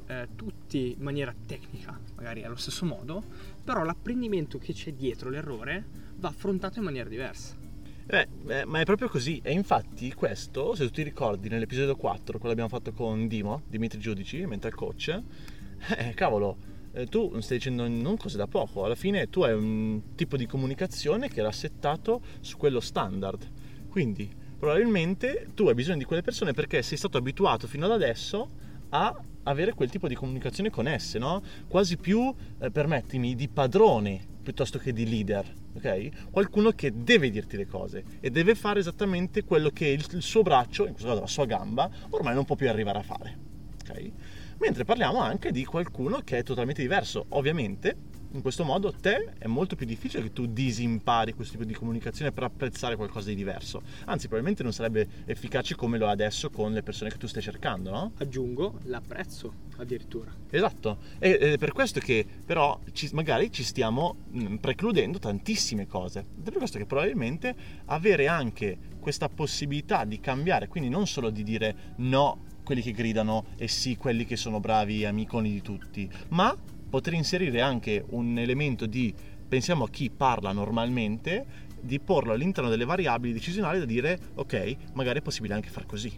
eh, 0.05 0.27
tutti 0.35 0.93
in 0.97 1.03
maniera 1.03 1.33
tecnica, 1.45 1.99
magari 2.15 2.43
allo 2.43 2.55
stesso 2.55 2.85
modo, 2.85 3.23
però 3.63 3.83
l'apprendimento 3.83 4.57
che 4.57 4.73
c'è 4.73 4.93
dietro 4.93 5.29
l'errore 5.29 5.85
va 6.15 6.29
affrontato 6.29 6.79
in 6.79 6.85
maniera 6.85 7.09
diversa. 7.09 7.62
Eh, 8.05 8.27
eh, 8.47 8.65
ma 8.65 8.79
è 8.79 8.83
proprio 8.83 9.07
così. 9.07 9.39
E 9.43 9.51
infatti 9.51 10.13
questo, 10.13 10.75
se 10.75 10.85
tu 10.85 10.91
ti 10.91 11.03
ricordi 11.03 11.49
nell'episodio 11.49 11.95
4, 11.95 12.37
quello 12.37 12.51
abbiamo 12.51 12.69
fatto 12.69 12.91
con 12.91 13.27
Dimo, 13.27 13.63
Dimitri 13.67 13.99
Giudici, 13.99 14.45
mental 14.45 14.73
coach, 14.73 15.07
eh, 15.97 16.13
cavolo, 16.13 16.57
eh, 16.93 17.05
tu 17.07 17.39
stai 17.39 17.57
dicendo 17.57 17.87
non 17.87 18.17
cose 18.17 18.37
da 18.37 18.47
poco. 18.47 18.83
Alla 18.83 18.95
fine 18.95 19.29
tu 19.29 19.41
hai 19.43 19.53
un 19.53 20.15
tipo 20.15 20.37
di 20.37 20.45
comunicazione 20.45 21.29
che 21.29 21.39
era 21.39 21.51
settato 21.51 22.21
su 22.41 22.57
quello 22.57 22.79
standard. 22.79 23.49
Quindi 23.89 24.29
probabilmente 24.57 25.47
tu 25.53 25.67
hai 25.67 25.73
bisogno 25.73 25.99
di 25.99 26.05
quelle 26.05 26.21
persone 26.21 26.53
perché 26.53 26.81
sei 26.81 26.97
stato 26.97 27.17
abituato 27.17 27.67
fino 27.67 27.85
ad 27.85 27.91
adesso 27.91 28.49
a 28.89 29.15
avere 29.43 29.73
quel 29.73 29.89
tipo 29.89 30.07
di 30.07 30.15
comunicazione 30.15 30.69
con 30.69 30.87
esse, 30.87 31.19
no? 31.19 31.41
Quasi 31.67 31.97
più, 31.97 32.33
eh, 32.59 32.69
permettimi, 32.69 33.35
di 33.35 33.47
padrone 33.49 34.31
piuttosto 34.43 34.77
che 34.77 34.93
di 34.93 35.09
leader, 35.09 35.51
ok? 35.73 36.29
Qualcuno 36.29 36.71
che 36.71 36.91
deve 36.93 37.31
dirti 37.31 37.57
le 37.57 37.65
cose 37.65 38.03
e 38.19 38.29
deve 38.29 38.53
fare 38.53 38.79
esattamente 38.79 39.43
quello 39.43 39.69
che 39.69 39.87
il, 39.87 40.05
il 40.11 40.21
suo 40.21 40.43
braccio, 40.43 40.85
in 40.85 40.91
questo 40.91 41.07
caso 41.07 41.21
la 41.21 41.27
sua 41.27 41.45
gamba, 41.45 41.89
ormai 42.09 42.35
non 42.35 42.45
può 42.45 42.55
più 42.55 42.69
arrivare 42.69 42.99
a 42.99 43.03
fare, 43.03 43.37
ok? 43.81 44.11
Mentre 44.59 44.83
parliamo 44.83 45.19
anche 45.19 45.51
di 45.51 45.65
qualcuno 45.65 46.19
che 46.23 46.37
è 46.37 46.43
totalmente 46.43 46.81
diverso, 46.81 47.25
ovviamente 47.29 47.95
in 48.33 48.41
questo 48.41 48.63
modo 48.63 48.91
te 48.91 49.33
è 49.37 49.47
molto 49.47 49.75
più 49.75 49.85
difficile 49.85 50.23
che 50.23 50.33
tu 50.33 50.47
disimpari 50.47 51.33
questo 51.33 51.53
tipo 51.53 51.65
di 51.65 51.73
comunicazione 51.73 52.31
per 52.31 52.43
apprezzare 52.43 52.95
qualcosa 52.95 53.29
di 53.29 53.35
diverso. 53.35 53.81
Anzi, 54.05 54.27
probabilmente 54.27 54.63
non 54.63 54.73
sarebbe 54.73 55.07
efficace 55.25 55.75
come 55.75 55.97
lo 55.97 56.07
è 56.07 56.09
adesso 56.09 56.49
con 56.49 56.73
le 56.73 56.81
persone 56.81 57.11
che 57.11 57.17
tu 57.17 57.27
stai 57.27 57.41
cercando, 57.41 57.91
no? 57.91 58.11
Aggiungo 58.17 58.79
l'apprezzo 58.83 59.53
addirittura. 59.77 60.33
Esatto, 60.49 60.97
ed 61.19 61.35
è 61.35 61.57
per 61.57 61.71
questo 61.71 61.99
che 61.99 62.25
però 62.45 62.79
ci, 62.91 63.09
magari 63.13 63.51
ci 63.51 63.63
stiamo 63.63 64.15
mh, 64.29 64.55
precludendo 64.55 65.19
tantissime 65.19 65.87
cose. 65.87 66.19
Ed 66.19 66.47
è 66.47 66.49
per 66.49 66.57
questo 66.57 66.77
che 66.79 66.85
probabilmente 66.85 67.55
avere 67.85 68.27
anche 68.27 68.77
questa 68.99 69.29
possibilità 69.29 70.05
di 70.05 70.19
cambiare, 70.19 70.67
quindi 70.67 70.89
non 70.89 71.05
solo 71.05 71.29
di 71.29 71.43
dire 71.43 71.75
no 71.97 72.51
quelli 72.63 72.81
che 72.81 72.93
gridano 72.93 73.45
e 73.57 73.67
sì 73.67 73.97
quelli 73.97 74.25
che 74.25 74.37
sono 74.37 74.59
bravi 74.59 75.05
amiconi 75.05 75.51
di 75.51 75.61
tutti, 75.61 76.09
ma 76.29 76.55
poter 76.93 77.13
inserire 77.13 77.59
anche 77.59 78.05
un 78.09 78.37
elemento 78.37 78.85
di 78.85 79.11
pensiamo 79.47 79.85
a 79.85 79.89
chi 79.89 80.11
parla 80.11 80.51
normalmente, 80.51 81.43
di 81.81 81.99
porlo 81.99 82.33
all'interno 82.33 82.69
delle 82.69 82.85
variabili 82.85 83.33
decisionali 83.33 83.79
da 83.79 83.85
dire 83.85 84.19
ok, 84.35 84.75
magari 84.93 85.17
è 85.17 85.21
possibile 85.23 85.55
anche 85.55 85.69
far 85.69 85.87
così. 85.87 86.15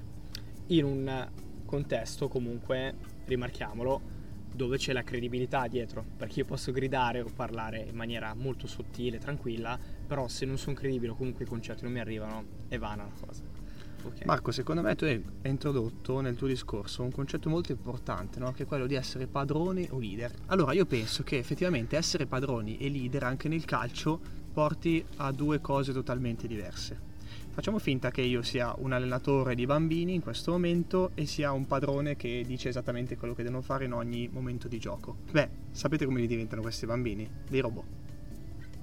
In 0.67 0.83
un 0.83 1.29
contesto 1.63 2.27
comunque, 2.27 2.93
rimarchiamolo, 3.23 4.01
dove 4.53 4.75
c'è 4.75 4.91
la 4.91 5.03
credibilità 5.03 5.65
dietro, 5.67 6.03
perché 6.17 6.39
io 6.39 6.45
posso 6.45 6.73
gridare 6.73 7.21
o 7.21 7.29
parlare 7.33 7.85
in 7.89 7.95
maniera 7.95 8.33
molto 8.33 8.67
sottile, 8.67 9.17
tranquilla, 9.17 9.79
però 10.05 10.27
se 10.27 10.45
non 10.45 10.57
sono 10.57 10.75
credibile 10.75 11.13
o 11.13 11.15
comunque 11.15 11.45
i 11.45 11.47
concetti 11.47 11.83
non 11.83 11.93
mi 11.93 11.99
arrivano, 11.99 12.43
è 12.67 12.77
vana 12.77 13.03
la 13.03 13.25
cosa. 13.25 13.54
Okay. 14.05 14.25
Marco, 14.25 14.51
secondo 14.51 14.81
me 14.81 14.95
tu 14.95 15.05
hai 15.05 15.23
introdotto 15.43 16.19
nel 16.21 16.35
tuo 16.35 16.47
discorso 16.47 17.01
un 17.01 17.11
concetto 17.11 17.49
molto 17.49 17.71
importante, 17.71 18.39
no? 18.39 18.51
che 18.51 18.63
è 18.63 18.65
quello 18.65 18.85
di 18.85 18.95
essere 18.95 19.27
padroni 19.27 19.87
o 19.91 19.99
leader. 19.99 20.31
Allora, 20.47 20.73
io 20.73 20.85
penso 20.85 21.23
che 21.23 21.37
effettivamente 21.37 21.97
essere 21.97 22.25
padroni 22.25 22.77
e 22.77 22.89
leader 22.89 23.23
anche 23.23 23.47
nel 23.47 23.65
calcio 23.65 24.19
porti 24.53 25.03
a 25.17 25.31
due 25.31 25.59
cose 25.59 25.91
totalmente 25.91 26.47
diverse. 26.47 27.13
Facciamo 27.55 27.79
finta 27.79 28.11
che 28.11 28.21
io 28.21 28.41
sia 28.41 28.75
un 28.77 28.91
allenatore 28.91 29.55
di 29.55 29.65
bambini 29.65 30.13
in 30.13 30.21
questo 30.21 30.51
momento 30.51 31.11
e 31.13 31.25
sia 31.25 31.53
un 31.53 31.65
padrone 31.65 32.17
che 32.17 32.43
dice 32.45 32.67
esattamente 32.69 33.15
quello 33.15 33.33
che 33.33 33.43
devono 33.43 33.61
fare 33.61 33.85
in 33.85 33.93
ogni 33.93 34.29
momento 34.31 34.67
di 34.67 34.77
gioco. 34.77 35.19
Beh, 35.31 35.49
sapete 35.71 36.05
come 36.05 36.19
li 36.19 36.27
diventano 36.27 36.61
questi 36.61 36.85
bambini? 36.85 37.29
Dei 37.49 37.61
robot. 37.61 37.85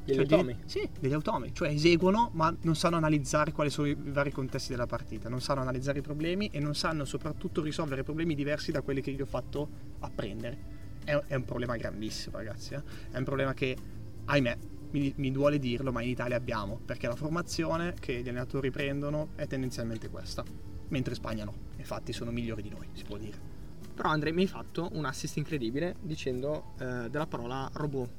Degli 0.05 0.17
cioè, 0.17 0.25
automi? 0.25 0.55
Degli, 0.55 0.69
sì, 0.69 0.89
degli 0.99 1.13
automi, 1.13 1.55
cioè 1.55 1.69
eseguono 1.69 2.31
ma 2.35 2.55
non 2.63 2.75
sanno 2.75 2.97
analizzare 2.97 3.53
quali 3.53 3.71
sono 3.71 3.87
i 3.87 3.97
vari 3.97 4.33
contesti 4.33 4.71
della 4.71 4.87
partita, 4.87 5.29
non 5.29 5.41
sanno 5.41 5.61
analizzare 5.61 6.01
i 6.01 6.03
problemi 6.03 6.49
e 6.53 6.59
non 6.59 6.75
sanno 6.75 7.05
soprattutto 7.05 7.63
risolvere 7.63 8.03
problemi 8.03 8.35
diversi 8.35 8.73
da 8.73 8.83
quelli 8.83 9.01
che 9.01 9.13
gli 9.13 9.21
ho 9.21 9.27
fatto 9.27 9.69
apprendere. 10.01 10.71
È, 11.05 11.13
è 11.13 11.35
un 11.35 11.45
problema 11.45 11.77
grandissimo 11.77 12.37
ragazzi, 12.37 12.75
eh? 12.75 12.83
è 13.11 13.19
un 13.19 13.25
problema 13.25 13.55
che, 13.55 13.77
ahimè, 14.25 14.57
mi, 14.91 15.13
mi, 15.17 15.31
duole 15.31 15.59
dirlo, 15.59 15.93
ma 15.93 16.03
in 16.03 16.11
Italia 16.11 16.37
abbiamo, 16.37 16.81
perché 16.85 17.07
la 17.07 17.17
formazione 17.17 17.95
che 17.99 18.23
gli 18.23 18.29
allenatori 18.29 18.71
prendono 18.71 19.31
è 19.37 19.47
tendenzialmente 19.47 20.09
questa, 20.09 20.45
mentre 20.89 21.13
in 21.13 21.17
Spagna 21.17 21.45
no, 21.45 21.55
infatti 21.77 22.13
sono 22.13 22.31
migliori 22.31 22.63
di 22.63 22.71
noi, 22.71 22.89
si 22.93 23.05
può 23.05 23.17
dire. 23.17 23.51
Però 23.95 24.09
Andrea 24.09 24.33
mi 24.33 24.43
hai 24.43 24.49
fatto 24.49 24.89
un 24.93 25.05
assist 25.05 25.37
incredibile 25.37 25.97
dicendo 26.01 26.73
eh, 26.79 27.09
della 27.11 27.27
parola 27.27 27.69
robot. 27.73 28.11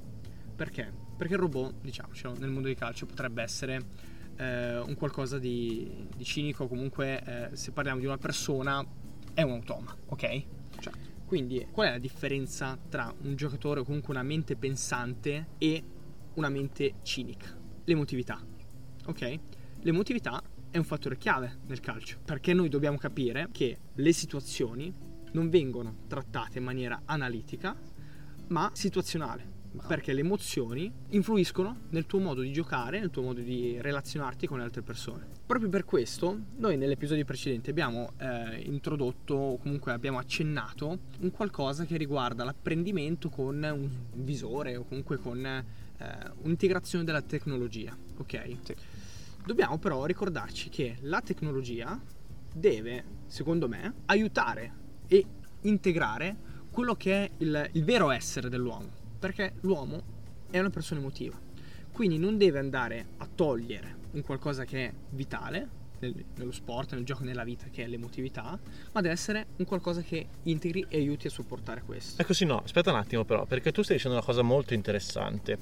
Perché? 0.56 1.03
Perché 1.16 1.34
il 1.34 1.40
robot, 1.40 1.76
diciamocelo, 1.82 2.38
nel 2.38 2.50
mondo 2.50 2.68
di 2.68 2.76
calcio 2.76 3.06
potrebbe 3.06 3.42
essere 3.44 3.82
eh, 4.38 4.80
un 4.80 4.96
qualcosa 4.96 5.38
di, 5.38 6.08
di 6.16 6.24
cinico, 6.24 6.68
comunque 6.68 7.52
eh, 7.52 7.56
se 7.56 7.72
parliamo 7.72 8.00
di 8.00 8.06
una 8.06 8.18
persona 8.18 8.86
è 9.34 9.42
un 9.42 9.52
automa, 9.52 9.96
ok? 10.08 10.44
Cioè, 10.80 10.94
quindi 11.26 11.68
qual 11.72 11.88
è 11.88 11.92
la 11.92 11.98
differenza 11.98 12.78
tra 12.90 13.14
un 13.22 13.36
giocatore 13.36 13.80
o 13.80 13.84
comunque 13.84 14.14
una 14.14 14.24
mente 14.24 14.56
pensante 14.56 15.48
e 15.58 15.84
una 16.36 16.50
mente 16.50 16.96
cinica? 17.04 17.56
L'emotività, 17.86 18.40
ok? 19.06 19.40
L'emotività 19.82 20.42
è 20.70 20.78
un 20.78 20.84
fattore 20.84 21.18
chiave 21.18 21.60
nel 21.68 21.80
calcio, 21.80 22.18
perché 22.24 22.54
noi 22.54 22.70
dobbiamo 22.70 22.98
capire 22.98 23.50
che 23.52 23.78
le 23.94 24.12
situazioni 24.14 24.94
non 25.34 25.50
vengono 25.50 25.98
trattate 26.08 26.60
in 26.60 26.64
maniera 26.64 27.02
analitica, 27.06 27.76
ma 28.48 28.70
situazionale 28.74 29.62
perché 29.88 30.14
le 30.14 30.22
emozioni 30.22 30.92
influiscono 31.10 31.82
nel 31.90 32.06
tuo 32.06 32.20
modo 32.20 32.42
di 32.42 32.52
giocare, 32.52 33.00
nel 33.00 33.10
tuo 33.10 33.24
modo 33.24 33.42
di 33.42 33.78
relazionarti 33.82 34.48
con 34.48 34.60
le 34.60 34.64
altre 34.64 34.82
persone. 34.82 35.28
Proprio 35.46 35.70
per 35.70 35.84
questo 35.84 36.38
noi 36.58 36.78
nell'episodio 36.78 37.26
precedente 37.26 37.72
abbiamo 37.72 38.12
eh, 38.18 38.62
introdotto 38.66 39.34
o 39.34 39.58
comunque 39.58 39.92
abbiamo 39.92 40.20
accennato 40.20 41.00
un 41.20 41.32
qualcosa 41.32 41.86
che 41.86 41.98
riguarda 41.98 42.44
l'apprendimento 42.44 43.30
con 43.30 43.62
un 43.64 43.90
visore 44.24 44.76
o 44.78 44.84
comunque 44.84 45.18
con 45.18 45.44
eh, 45.46 45.64
un'integrazione 46.42 47.04
della 47.04 47.22
tecnologia, 47.22 47.96
ok? 48.18 48.56
Sì. 48.64 48.76
Dobbiamo 49.46 49.78
però 49.78 50.06
ricordarci 50.06 50.70
che 50.70 50.98
la 51.02 51.22
tecnologia 51.22 52.00
deve, 52.54 53.04
secondo 53.28 53.68
me, 53.68 53.94
aiutare 54.06 54.82
e 55.08 55.26
integrare 55.62 56.52
quello 56.72 56.96
che 56.96 57.26
è 57.26 57.32
il, 57.38 57.70
il 57.74 57.84
vero 57.84 58.10
essere 58.10 58.50
dell'uomo 58.50 59.02
perché 59.24 59.54
l'uomo 59.62 60.02
è 60.52 60.60
una 60.60 60.70
persona 60.70 61.00
emotiva, 61.00 61.40
quindi 61.94 62.18
non 62.18 62.38
deve 62.38 62.60
andare 62.60 63.06
a 63.20 63.30
togliere 63.34 63.96
un 64.12 64.22
qualcosa 64.22 64.66
che 64.66 64.88
è 64.88 64.94
vitale 65.12 65.70
nel, 66.00 66.26
nello 66.36 66.52
sport, 66.52 66.94
nel 66.94 67.06
gioco, 67.06 67.24
nella 67.24 67.46
vita, 67.46 67.68
che 67.72 67.86
è 67.86 67.88
l'emotività, 67.88 68.60
ma 68.92 69.00
deve 69.00 69.14
essere 69.14 69.46
un 69.56 69.66
qualcosa 69.66 70.02
che 70.02 70.28
integri 70.44 70.86
e 70.90 70.98
aiuti 70.98 71.28
a 71.28 71.30
supportare 71.30 71.84
questo. 71.84 72.22
Ecco 72.22 72.34
sì, 72.34 72.44
no, 72.44 72.64
aspetta 72.66 72.92
un 72.92 72.98
attimo 72.98 73.24
però, 73.24 73.46
perché 73.46 73.72
tu 73.72 73.82
stai 73.82 73.96
dicendo 73.96 74.18
una 74.18 74.26
cosa 74.26 74.42
molto 74.42 74.74
interessante. 74.74 75.58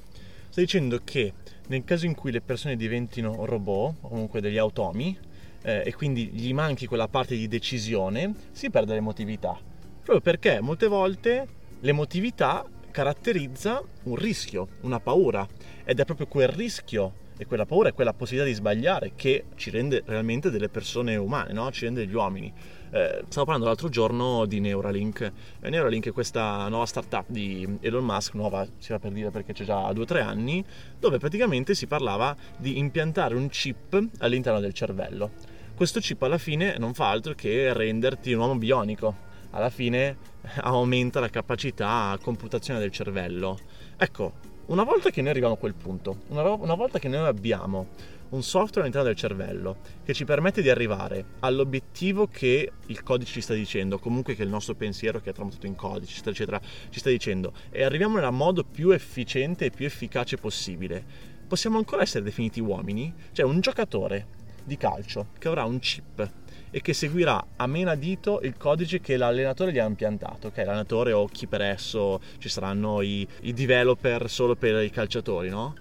Stai 0.49 0.63
dicendo 0.63 0.99
che 1.03 1.31
nel 1.67 1.83
caso 1.83 2.07
in 2.07 2.15
cui 2.15 2.31
le 2.31 2.41
persone 2.41 2.75
diventino 2.75 3.45
robot, 3.45 3.97
o 4.01 4.07
comunque 4.07 4.41
degli 4.41 4.57
automi, 4.57 5.15
eh, 5.61 5.83
e 5.85 5.93
quindi 5.93 6.29
gli 6.29 6.51
manchi 6.51 6.87
quella 6.87 7.07
parte 7.07 7.35
di 7.35 7.47
decisione, 7.47 8.33
si 8.53 8.71
perde 8.71 8.95
l'emotività. 8.95 9.55
Proprio 10.01 10.19
perché 10.19 10.59
molte 10.61 10.87
volte 10.87 11.47
l'emotività 11.81 12.67
caratterizza 12.91 13.81
un 14.03 14.15
rischio, 14.15 14.67
una 14.81 14.99
paura 14.99 15.47
ed 15.83 15.99
è 15.99 16.05
proprio 16.05 16.27
quel 16.27 16.47
rischio 16.49 17.13
e 17.41 17.47
quella 17.47 17.65
paura 17.65 17.89
e 17.89 17.93
quella 17.93 18.13
possibilità 18.13 18.47
di 18.47 18.55
sbagliare 18.55 19.13
che 19.15 19.45
ci 19.55 19.71
rende 19.71 20.03
realmente 20.05 20.51
delle 20.51 20.69
persone 20.69 21.15
umane, 21.15 21.53
no? 21.53 21.71
ci 21.71 21.85
rende 21.85 22.05
degli 22.05 22.13
uomini. 22.13 22.53
Eh, 22.91 23.23
stavo 23.29 23.45
parlando 23.45 23.65
l'altro 23.65 23.89
giorno 23.89 24.45
di 24.45 24.59
Neuralink. 24.59 25.31
Eh, 25.59 25.69
Neuralink 25.71 26.09
è 26.09 26.11
questa 26.11 26.67
nuova 26.67 26.85
startup 26.85 27.25
di 27.25 27.79
Elon 27.81 28.05
Musk, 28.05 28.35
nuova 28.35 28.67
si 28.77 28.91
va 28.91 28.99
per 28.99 29.11
dire 29.11 29.31
perché 29.31 29.53
c'è 29.53 29.63
già 29.63 29.91
due 29.91 30.03
o 30.03 30.05
tre 30.05 30.21
anni, 30.21 30.63
dove 30.99 31.17
praticamente 31.17 31.73
si 31.73 31.87
parlava 31.87 32.35
di 32.57 32.77
impiantare 32.77 33.33
un 33.33 33.49
chip 33.49 33.99
all'interno 34.19 34.59
del 34.59 34.73
cervello. 34.73 35.31
Questo 35.73 35.99
chip 35.99 36.21
alla 36.21 36.37
fine 36.37 36.77
non 36.77 36.93
fa 36.93 37.09
altro 37.09 37.33
che 37.33 37.73
renderti 37.73 38.33
un 38.33 38.41
uomo 38.41 38.55
bionico 38.55 39.29
alla 39.51 39.69
fine 39.69 40.17
aumenta 40.61 41.19
la 41.19 41.29
capacità 41.29 42.17
computazione 42.21 42.79
del 42.79 42.91
cervello. 42.91 43.57
Ecco, 43.97 44.33
una 44.67 44.83
volta 44.83 45.09
che 45.09 45.21
noi 45.21 45.31
arriviamo 45.31 45.55
a 45.55 45.57
quel 45.57 45.73
punto, 45.73 46.21
una, 46.27 46.49
una 46.51 46.75
volta 46.75 46.99
che 46.99 47.07
noi 47.07 47.25
abbiamo 47.25 47.87
un 48.31 48.43
software 48.43 48.81
all'interno 48.81 49.07
del 49.07 49.17
cervello 49.17 49.77
che 50.03 50.13
ci 50.13 50.23
permette 50.23 50.61
di 50.61 50.69
arrivare 50.69 51.25
all'obiettivo 51.39 52.27
che 52.27 52.71
il 52.85 53.03
codice 53.03 53.33
ci 53.33 53.41
sta 53.41 53.53
dicendo, 53.53 53.99
comunque 53.99 54.35
che 54.35 54.43
il 54.43 54.49
nostro 54.49 54.73
pensiero 54.75 55.19
che 55.19 55.31
è 55.31 55.33
tramutato 55.33 55.65
in 55.65 55.75
codice, 55.75 56.13
eccetera, 56.13 56.31
eccetera, 56.31 56.61
ci 56.89 56.99
sta 56.99 57.09
dicendo, 57.09 57.53
e 57.69 57.83
arriviamo 57.83 58.19
nel 58.19 58.31
modo 58.31 58.63
più 58.63 58.91
efficiente 58.91 59.65
e 59.65 59.69
più 59.69 59.85
efficace 59.85 60.37
possibile, 60.37 61.03
possiamo 61.47 61.77
ancora 61.77 62.03
essere 62.03 62.23
definiti 62.23 62.61
uomini? 62.61 63.13
Cioè 63.33 63.45
un 63.45 63.59
giocatore 63.59 64.39
di 64.63 64.77
calcio 64.77 65.27
che 65.37 65.47
avrà 65.47 65.65
un 65.65 65.79
chip 65.79 66.31
e 66.71 66.81
che 66.81 66.93
seguirà 66.93 67.45
a 67.57 67.67
menadito 67.67 68.39
il 68.41 68.55
codice 68.57 69.01
che 69.01 69.17
l'allenatore 69.17 69.71
gli 69.71 69.79
ha 69.79 69.85
impiantato, 69.85 70.47
ok? 70.47 70.57
L'allenatore 70.57 71.11
o 71.11 71.27
chi 71.27 71.45
per 71.45 71.61
esso, 71.61 72.19
ci 72.39 72.49
saranno 72.49 73.01
i, 73.01 73.27
i 73.41 73.53
developer 73.53 74.29
solo 74.29 74.55
per 74.55 74.81
i 74.81 74.89
calciatori, 74.89 75.49
no? 75.49 75.75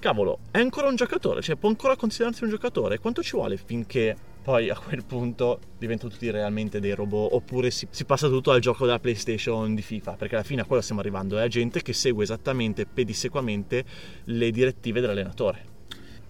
Cavolo, 0.00 0.40
è 0.50 0.58
ancora 0.58 0.88
un 0.88 0.96
giocatore, 0.96 1.40
cioè 1.40 1.56
può 1.56 1.70
ancora 1.70 1.96
considerarsi 1.96 2.44
un 2.44 2.50
giocatore. 2.50 2.98
Quanto 2.98 3.22
ci 3.22 3.36
vuole 3.36 3.56
finché 3.56 4.14
poi 4.44 4.68
a 4.68 4.76
quel 4.76 5.02
punto 5.06 5.58
diventano 5.78 6.12
tutti 6.12 6.30
realmente 6.30 6.78
dei 6.78 6.94
robot 6.94 7.32
oppure 7.32 7.70
si, 7.70 7.88
si, 7.88 8.04
passa 8.04 8.28
tutto 8.28 8.50
al 8.50 8.60
gioco 8.60 8.84
della 8.84 9.00
PlayStation 9.00 9.74
di 9.74 9.80
FIFA 9.80 10.16
perché 10.16 10.34
alla 10.34 10.44
fine 10.44 10.60
a 10.60 10.64
quello 10.66 10.82
stiamo 10.82 11.00
arrivando 11.00 11.38
è 11.38 11.48
gente 11.48 11.80
che 11.80 11.94
segue 11.94 12.24
esattamente 12.24 12.84
pedissequamente 12.84 13.84
le 14.24 14.50
direttive 14.50 15.00
dell'allenatore 15.00 15.64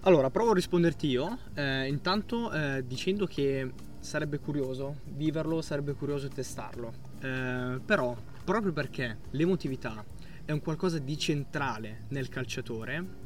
allora 0.02 0.30
provo 0.30 0.52
a 0.52 0.54
risponderti 0.54 1.08
io 1.08 1.38
eh, 1.56 1.88
intanto 1.88 2.52
eh, 2.52 2.84
dicendo 2.86 3.26
che 3.26 3.68
sarebbe 4.04 4.38
curioso 4.38 4.98
viverlo, 5.06 5.62
sarebbe 5.62 5.94
curioso 5.94 6.28
testarlo. 6.28 6.92
Eh, 7.20 7.80
però, 7.84 8.16
proprio 8.44 8.72
perché 8.72 9.16
l'emotività 9.30 10.04
è 10.44 10.52
un 10.52 10.60
qualcosa 10.60 10.98
di 10.98 11.16
centrale 11.16 12.02
nel 12.08 12.28
calciatore, 12.28 13.22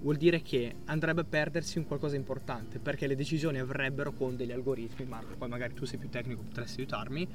vuol 0.00 0.16
dire 0.16 0.42
che 0.42 0.74
andrebbe 0.86 1.20
a 1.20 1.24
perdersi 1.24 1.78
un 1.78 1.86
qualcosa 1.86 2.16
importante, 2.16 2.80
perché 2.80 3.06
le 3.06 3.14
decisioni 3.14 3.58
avrebbero 3.58 4.12
con 4.12 4.36
degli 4.36 4.52
algoritmi, 4.52 5.06
Marco, 5.06 5.36
poi 5.38 5.48
magari 5.48 5.74
tu 5.74 5.84
sei 5.84 5.98
più 5.98 6.08
tecnico, 6.08 6.42
potresti 6.42 6.80
aiutarmi 6.80 7.28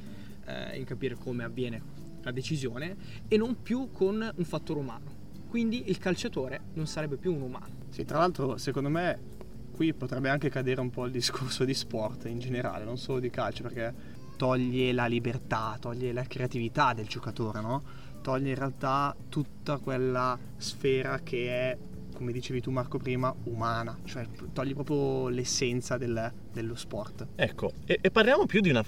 eh, 0.45 0.77
in 0.77 0.83
capire 0.83 1.15
come 1.15 1.45
avviene 1.45 1.81
la 2.21 2.31
decisione, 2.31 2.95
e 3.27 3.37
non 3.37 3.61
più 3.61 3.89
con 3.91 4.29
un 4.35 4.43
fattore 4.43 4.79
umano. 4.79 5.19
Quindi 5.47 5.89
il 5.89 5.97
calciatore 5.97 6.59
non 6.73 6.87
sarebbe 6.87 7.15
più 7.15 7.33
un 7.33 7.41
umano. 7.41 7.79
Sì, 7.89 8.03
tra 8.03 8.19
l'altro, 8.19 8.57
secondo 8.57 8.89
me, 8.89 9.39
qui 9.81 9.95
potrebbe 9.95 10.29
anche 10.29 10.49
cadere 10.49 10.79
un 10.79 10.91
po' 10.91 11.05
il 11.05 11.11
discorso 11.11 11.65
di 11.65 11.73
sport 11.73 12.25
in 12.25 12.37
generale, 12.37 12.83
non 12.83 12.99
solo 12.99 13.19
di 13.19 13.31
calcio, 13.31 13.63
perché 13.63 13.91
toglie 14.37 14.93
la 14.93 15.07
libertà, 15.07 15.75
toglie 15.79 16.13
la 16.13 16.21
creatività 16.21 16.93
del 16.93 17.07
giocatore, 17.07 17.61
no? 17.61 17.81
Toglie 18.21 18.49
in 18.49 18.55
realtà 18.55 19.15
tutta 19.27 19.79
quella 19.79 20.37
sfera 20.57 21.21
che 21.23 21.47
è 21.49 21.77
come 22.13 22.31
dicevi 22.31 22.61
tu 22.61 22.69
Marco 22.69 22.99
prima, 22.99 23.33
umana, 23.45 23.97
cioè 24.03 24.27
togli 24.53 24.75
proprio 24.75 25.29
l'essenza 25.29 25.97
del, 25.97 26.31
dello 26.51 26.75
sport. 26.75 27.27
Ecco, 27.35 27.73
e, 27.85 27.99
e, 28.01 28.11
parliamo 28.11 28.45
più 28.45 28.61
di 28.61 28.69
una... 28.69 28.83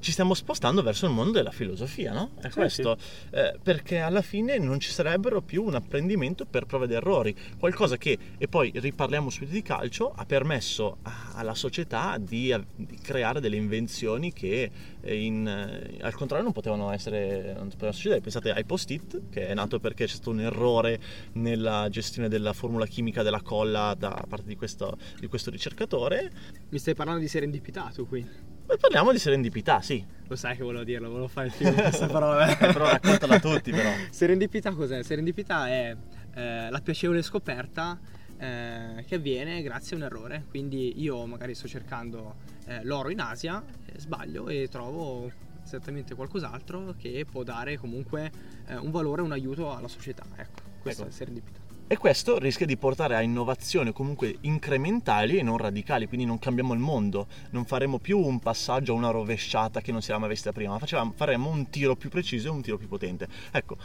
ci 0.00 0.12
stiamo 0.12 0.34
spostando 0.34 0.82
verso 0.82 1.06
il 1.06 1.12
mondo 1.12 1.32
della 1.32 1.50
filosofia, 1.50 2.12
no? 2.12 2.30
È 2.40 2.48
sì, 2.48 2.54
questo, 2.58 2.96
sì. 2.98 3.34
Eh, 3.36 3.58
perché 3.62 3.98
alla 3.98 4.22
fine 4.22 4.58
non 4.58 4.80
ci 4.80 4.90
sarebbero 4.90 5.40
più 5.40 5.64
un 5.64 5.74
apprendimento 5.74 6.44
per 6.44 6.66
prove 6.66 6.84
ed 6.84 6.92
errori, 6.92 7.34
qualcosa 7.58 7.96
che, 7.96 8.18
e 8.36 8.48
poi 8.48 8.72
riparliamo 8.74 9.30
subito 9.30 9.52
di 9.52 9.62
calcio, 9.62 10.12
ha 10.14 10.24
permesso 10.24 10.98
alla 11.34 11.54
società 11.54 12.18
di, 12.18 12.54
di 12.74 12.98
creare 12.98 13.40
delle 13.40 13.56
invenzioni 13.56 14.32
che 14.32 14.70
in, 15.04 15.46
eh, 15.46 15.98
al 16.02 16.14
contrario 16.14 16.44
non 16.44 16.52
potevano 16.52 16.90
essere, 16.90 17.54
non 17.56 17.68
potevano 17.68 17.92
succedere. 17.92 18.20
Pensate 18.20 18.50
ai 18.50 18.64
post-it, 18.64 19.22
che 19.30 19.46
è 19.46 19.54
nato 19.54 19.78
perché 19.78 20.06
c'è 20.06 20.14
stato 20.14 20.30
un 20.30 20.40
errore 20.40 20.98
nella 21.32 21.88
gestione 21.90 22.28
della 22.28 22.52
formula 22.52 22.86
chimica 22.86 23.22
della 23.22 23.40
colla 23.40 23.94
da 23.96 24.24
parte 24.28 24.46
di 24.46 24.56
questo, 24.56 24.96
di 25.18 25.26
questo 25.26 25.50
ricercatore. 25.50 26.30
Mi 26.70 26.78
stai 26.78 26.94
parlando 26.94 27.03
di 27.18 27.28
serendipità 27.28 27.90
tu 27.94 28.06
qui? 28.06 28.26
Beh, 28.66 28.78
parliamo 28.78 29.12
di 29.12 29.18
serendipità, 29.18 29.82
sì. 29.82 30.04
Lo 30.26 30.36
sai 30.36 30.56
che 30.56 30.62
volevo 30.62 30.84
dirlo, 30.84 31.08
volevo 31.08 31.28
fare 31.28 31.48
il 31.48 31.52
film 31.54 31.74
questa 31.74 32.06
parola. 32.06 32.48
Eh, 32.48 32.72
però 32.72 32.86
raccontala 32.90 33.34
a 33.34 33.40
tutti, 33.40 33.70
però. 33.70 33.90
Serendipità 34.10 34.72
cos'è? 34.72 35.02
Serendipità 35.02 35.68
è 35.68 35.94
eh, 36.34 36.70
la 36.70 36.80
piacevole 36.80 37.20
scoperta 37.20 37.98
eh, 38.38 39.04
che 39.06 39.16
avviene 39.16 39.62
grazie 39.62 39.96
a 39.96 39.98
un 39.98 40.04
errore. 40.06 40.44
Quindi 40.48 41.00
io 41.02 41.26
magari 41.26 41.54
sto 41.54 41.68
cercando 41.68 42.36
eh, 42.66 42.82
l'oro 42.84 43.10
in 43.10 43.20
Asia, 43.20 43.62
eh, 43.84 44.00
sbaglio 44.00 44.48
e 44.48 44.68
trovo 44.70 45.30
esattamente 45.62 46.14
qualcos'altro 46.14 46.94
che 46.98 47.26
può 47.30 47.42
dare 47.42 47.76
comunque 47.76 48.30
eh, 48.66 48.76
un 48.76 48.90
valore, 48.90 49.20
un 49.20 49.32
aiuto 49.32 49.74
alla 49.74 49.88
società. 49.88 50.24
Ecco, 50.36 50.62
questa 50.80 51.02
ecco. 51.02 51.10
è 51.10 51.14
serendipità. 51.14 51.63
E 51.86 51.98
questo 51.98 52.38
rischia 52.38 52.64
di 52.64 52.78
portare 52.78 53.14
a 53.14 53.20
innovazioni 53.20 53.92
comunque 53.92 54.38
incrementali 54.40 55.36
e 55.36 55.42
non 55.42 55.58
radicali, 55.58 56.08
quindi 56.08 56.24
non 56.24 56.38
cambiamo 56.38 56.72
il 56.72 56.78
mondo, 56.78 57.26
non 57.50 57.66
faremo 57.66 57.98
più 57.98 58.18
un 58.18 58.38
passaggio 58.38 58.94
a 58.94 58.96
una 58.96 59.10
rovesciata 59.10 59.82
che 59.82 59.92
non 59.92 60.00
si 60.00 60.08
era 60.08 60.18
mai 60.18 60.30
vista 60.30 60.50
prima, 60.50 60.78
ma 60.78 61.12
faremo 61.14 61.50
un 61.50 61.68
tiro 61.68 61.94
più 61.94 62.08
preciso 62.08 62.48
e 62.48 62.50
un 62.52 62.62
tiro 62.62 62.78
più 62.78 62.88
potente. 62.88 63.28
Ecco, 63.52 63.76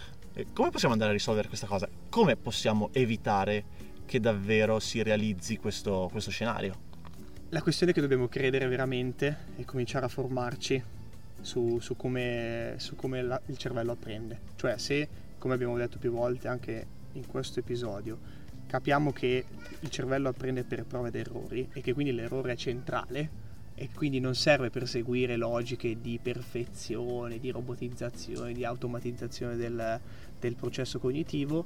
come 0.54 0.70
possiamo 0.70 0.94
andare 0.94 1.12
a 1.12 1.14
risolvere 1.14 1.50
questa 1.50 1.68
cosa? 1.68 1.90
Come 2.08 2.38
possiamo 2.38 2.90
evitare 2.94 3.66
che 4.06 4.22
davvero 4.22 4.80
si 4.80 5.04
realizzi 5.04 5.58
questo, 5.58 6.08
questo 6.10 6.32
scenario? 6.32 6.88
La 7.50 7.62
questione 7.62 7.92
è 7.92 7.96
che 7.96 8.02
dobbiamo 8.02 8.30
credere 8.30 8.66
veramente 8.68 9.40
e 9.58 9.66
cominciare 9.66 10.06
a 10.06 10.10
formarci 10.10 10.82
su, 11.42 11.80
su 11.80 11.98
come, 11.98 12.76
su 12.78 12.96
come 12.96 13.22
la, 13.22 13.42
il 13.48 13.58
cervello 13.58 13.92
apprende. 13.92 14.40
Cioè 14.56 14.78
se, 14.78 15.10
come 15.38 15.54
abbiamo 15.54 15.76
detto 15.76 15.98
più 15.98 16.12
volte 16.12 16.48
anche 16.48 16.98
in 17.14 17.26
questo 17.28 17.60
episodio, 17.60 18.18
capiamo 18.68 19.12
che 19.12 19.46
il 19.80 19.90
cervello 19.90 20.30
apprende 20.30 20.64
per 20.64 20.86
prove 20.86 21.08
ed 21.08 21.16
errori 21.16 21.68
e 21.74 21.82
che 21.82 21.94
quindi 21.94 22.14
l'errore 22.14 22.54
è 22.54 22.56
centrale 22.56 23.48
e 23.74 23.90
quindi 23.94 24.20
non 24.20 24.36
serve 24.36 24.70
per 24.70 24.88
seguire 24.88 25.38
logiche 25.38 26.02
di 26.02 26.20
perfezione, 26.22 27.40
di 27.40 27.50
robotizzazione, 27.50 28.52
di 28.52 28.66
automatizzazione 28.66 29.56
del, 29.56 30.00
del 30.38 30.56
processo 30.56 31.00
cognitivo, 31.00 31.66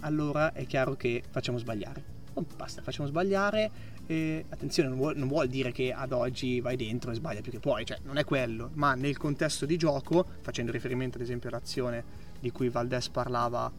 allora 0.00 0.52
è 0.52 0.66
chiaro 0.66 0.94
che 0.94 1.22
facciamo 1.28 1.58
sbagliare. 1.58 2.12
Oh, 2.32 2.46
basta, 2.56 2.82
facciamo 2.82 3.06
sbagliare 3.06 3.70
e 4.06 4.44
attenzione, 4.48 4.88
non 4.88 4.98
vuol, 4.98 5.16
non 5.16 5.28
vuol, 5.28 5.48
dire 5.48 5.70
che 5.70 5.92
ad 5.92 6.12
oggi 6.12 6.60
vai 6.60 6.76
dentro 6.76 7.10
e 7.10 7.14
sbaglia 7.14 7.42
più 7.42 7.52
che 7.52 7.60
puoi, 7.60 7.84
cioè 7.84 7.98
non 8.04 8.16
è 8.16 8.24
quello, 8.24 8.70
ma 8.74 8.94
nel 8.94 9.16
contesto 9.16 9.66
di 9.66 9.76
gioco, 9.76 10.26
facendo 10.40 10.72
riferimento 10.72 11.18
ad 11.18 11.22
esempio 11.22 11.48
all'azione 11.48 12.04
di 12.40 12.50
cui 12.50 12.70
Valdes 12.70 13.08
parlava, 13.10 13.70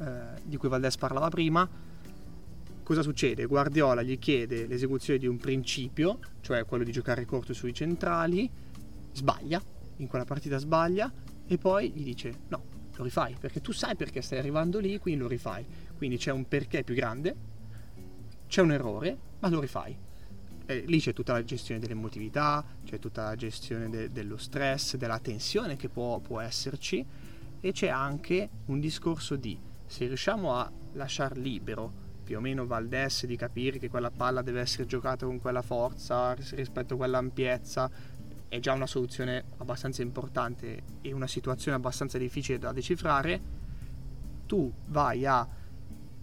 eh, 0.00 0.40
di 0.44 0.56
cui 0.56 0.68
Valdes 0.68 0.96
parlava 0.96 1.28
prima, 1.28 1.68
cosa 2.82 3.02
succede? 3.02 3.46
Guardiola 3.46 4.02
gli 4.02 4.18
chiede 4.18 4.66
l'esecuzione 4.66 5.18
di 5.18 5.26
un 5.26 5.38
principio, 5.38 6.18
cioè 6.40 6.64
quello 6.64 6.84
di 6.84 6.92
giocare 6.92 7.24
corto 7.24 7.52
sui 7.52 7.72
centrali, 7.72 8.50
sbaglia, 9.12 9.62
in 9.96 10.06
quella 10.08 10.24
partita 10.24 10.58
sbaglia, 10.58 11.10
e 11.46 11.58
poi 11.58 11.90
gli 11.90 12.04
dice 12.04 12.32
no, 12.48 12.62
lo 12.96 13.04
rifai, 13.04 13.36
perché 13.38 13.60
tu 13.60 13.72
sai 13.72 13.96
perché 13.96 14.22
stai 14.22 14.38
arrivando 14.38 14.78
lì, 14.78 14.98
quindi 14.98 15.20
lo 15.20 15.28
rifai. 15.28 15.64
Quindi 15.96 16.16
c'è 16.16 16.32
un 16.32 16.46
perché 16.48 16.82
più 16.82 16.94
grande, 16.94 17.36
c'è 18.46 18.60
un 18.60 18.72
errore, 18.72 19.16
ma 19.40 19.48
lo 19.48 19.60
rifai. 19.60 19.96
E 20.66 20.84
lì 20.86 21.00
c'è 21.00 21.12
tutta 21.12 21.32
la 21.32 21.44
gestione 21.44 21.80
dell'emotività, 21.80 22.64
c'è 22.84 22.98
tutta 22.98 23.24
la 23.24 23.36
gestione 23.36 23.88
de- 23.88 24.08
dello 24.10 24.36
stress, 24.36 24.96
della 24.96 25.18
tensione 25.18 25.76
che 25.76 25.88
può, 25.88 26.18
può 26.20 26.40
esserci 26.40 27.04
e 27.60 27.72
c'è 27.72 27.88
anche 27.88 28.48
un 28.66 28.80
discorso 28.80 29.36
di 29.36 29.58
se 29.92 30.06
riusciamo 30.06 30.54
a 30.54 30.72
lasciar 30.94 31.36
libero 31.36 31.92
più 32.24 32.38
o 32.38 32.40
meno 32.40 32.64
Valdes 32.64 33.26
di 33.26 33.36
capire 33.36 33.78
che 33.78 33.90
quella 33.90 34.10
palla 34.10 34.40
deve 34.40 34.60
essere 34.60 34.86
giocata 34.86 35.26
con 35.26 35.38
quella 35.38 35.60
forza 35.60 36.32
rispetto 36.32 36.94
a 36.94 36.96
quell'ampiezza 36.96 37.90
è 38.48 38.58
già 38.58 38.72
una 38.72 38.86
soluzione 38.86 39.44
abbastanza 39.58 40.00
importante 40.00 40.82
e 41.02 41.12
una 41.12 41.26
situazione 41.26 41.76
abbastanza 41.76 42.16
difficile 42.16 42.56
da 42.58 42.72
decifrare 42.72 43.38
tu 44.46 44.72
vai 44.86 45.26
a 45.26 45.46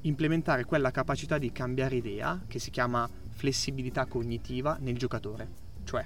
implementare 0.01 0.65
quella 0.65 0.89
capacità 0.89 1.37
di 1.37 1.51
cambiare 1.51 1.95
idea 1.95 2.41
che 2.47 2.57
si 2.57 2.71
chiama 2.71 3.07
flessibilità 3.29 4.07
cognitiva 4.07 4.77
nel 4.79 4.97
giocatore. 4.97 5.47
Cioè, 5.83 6.03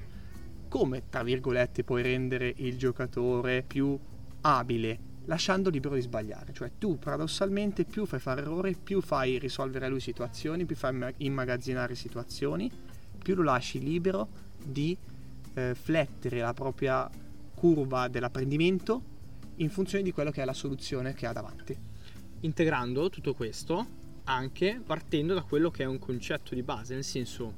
come, 0.68 1.04
tra 1.08 1.24
virgolette, 1.24 1.86
puoi 1.86 2.02
rendere 2.02 2.54
il 2.58 2.78
giocatore 2.78 3.64
più 3.64 3.98
abile 4.42 5.12
lasciando 5.26 5.70
libero 5.70 5.96
di 5.96 6.02
sbagliare. 6.02 6.54
Cioè, 6.54 6.72
tu 6.78 6.98
paradossalmente 6.98 7.86
più 7.86 8.06
fai 8.06 8.20
fare 8.20 8.42
errori, 8.42 8.76
più 8.76 9.02
fai 9.02 9.38
risolvere 9.40 9.86
a 9.86 9.90
lui 9.90 10.00
situazioni, 10.00 10.66
più 10.66 10.76
fai 10.76 11.14
immagazzinare 11.18 11.96
situazioni, 11.96 12.72
più 13.18 13.36
lo 13.36 13.44
lasci 13.44 13.80
libero 13.80 14.28
di 14.64 14.98
eh, 15.54 15.76
flettere 15.76 16.40
la 16.40 16.54
propria 16.54 17.10
curva 17.54 18.08
dell'apprendimento 18.08 19.12
in 19.58 19.70
funzione 19.70 20.04
di 20.04 20.12
quello 20.12 20.32
che 20.32 20.42
è 20.42 20.46
la 20.46 20.54
soluzione 20.54 21.14
che 21.14 21.28
ha 21.28 21.34
davanti 21.34 21.92
integrando 22.44 23.10
tutto 23.10 23.34
questo 23.34 24.02
anche 24.26 24.82
partendo 24.86 25.34
da 25.34 25.42
quello 25.42 25.70
che 25.70 25.84
è 25.84 25.86
un 25.86 26.00
concetto 26.00 26.56
di 26.56 26.64
base, 26.64 26.94
nel 26.94 27.04
senso 27.04 27.56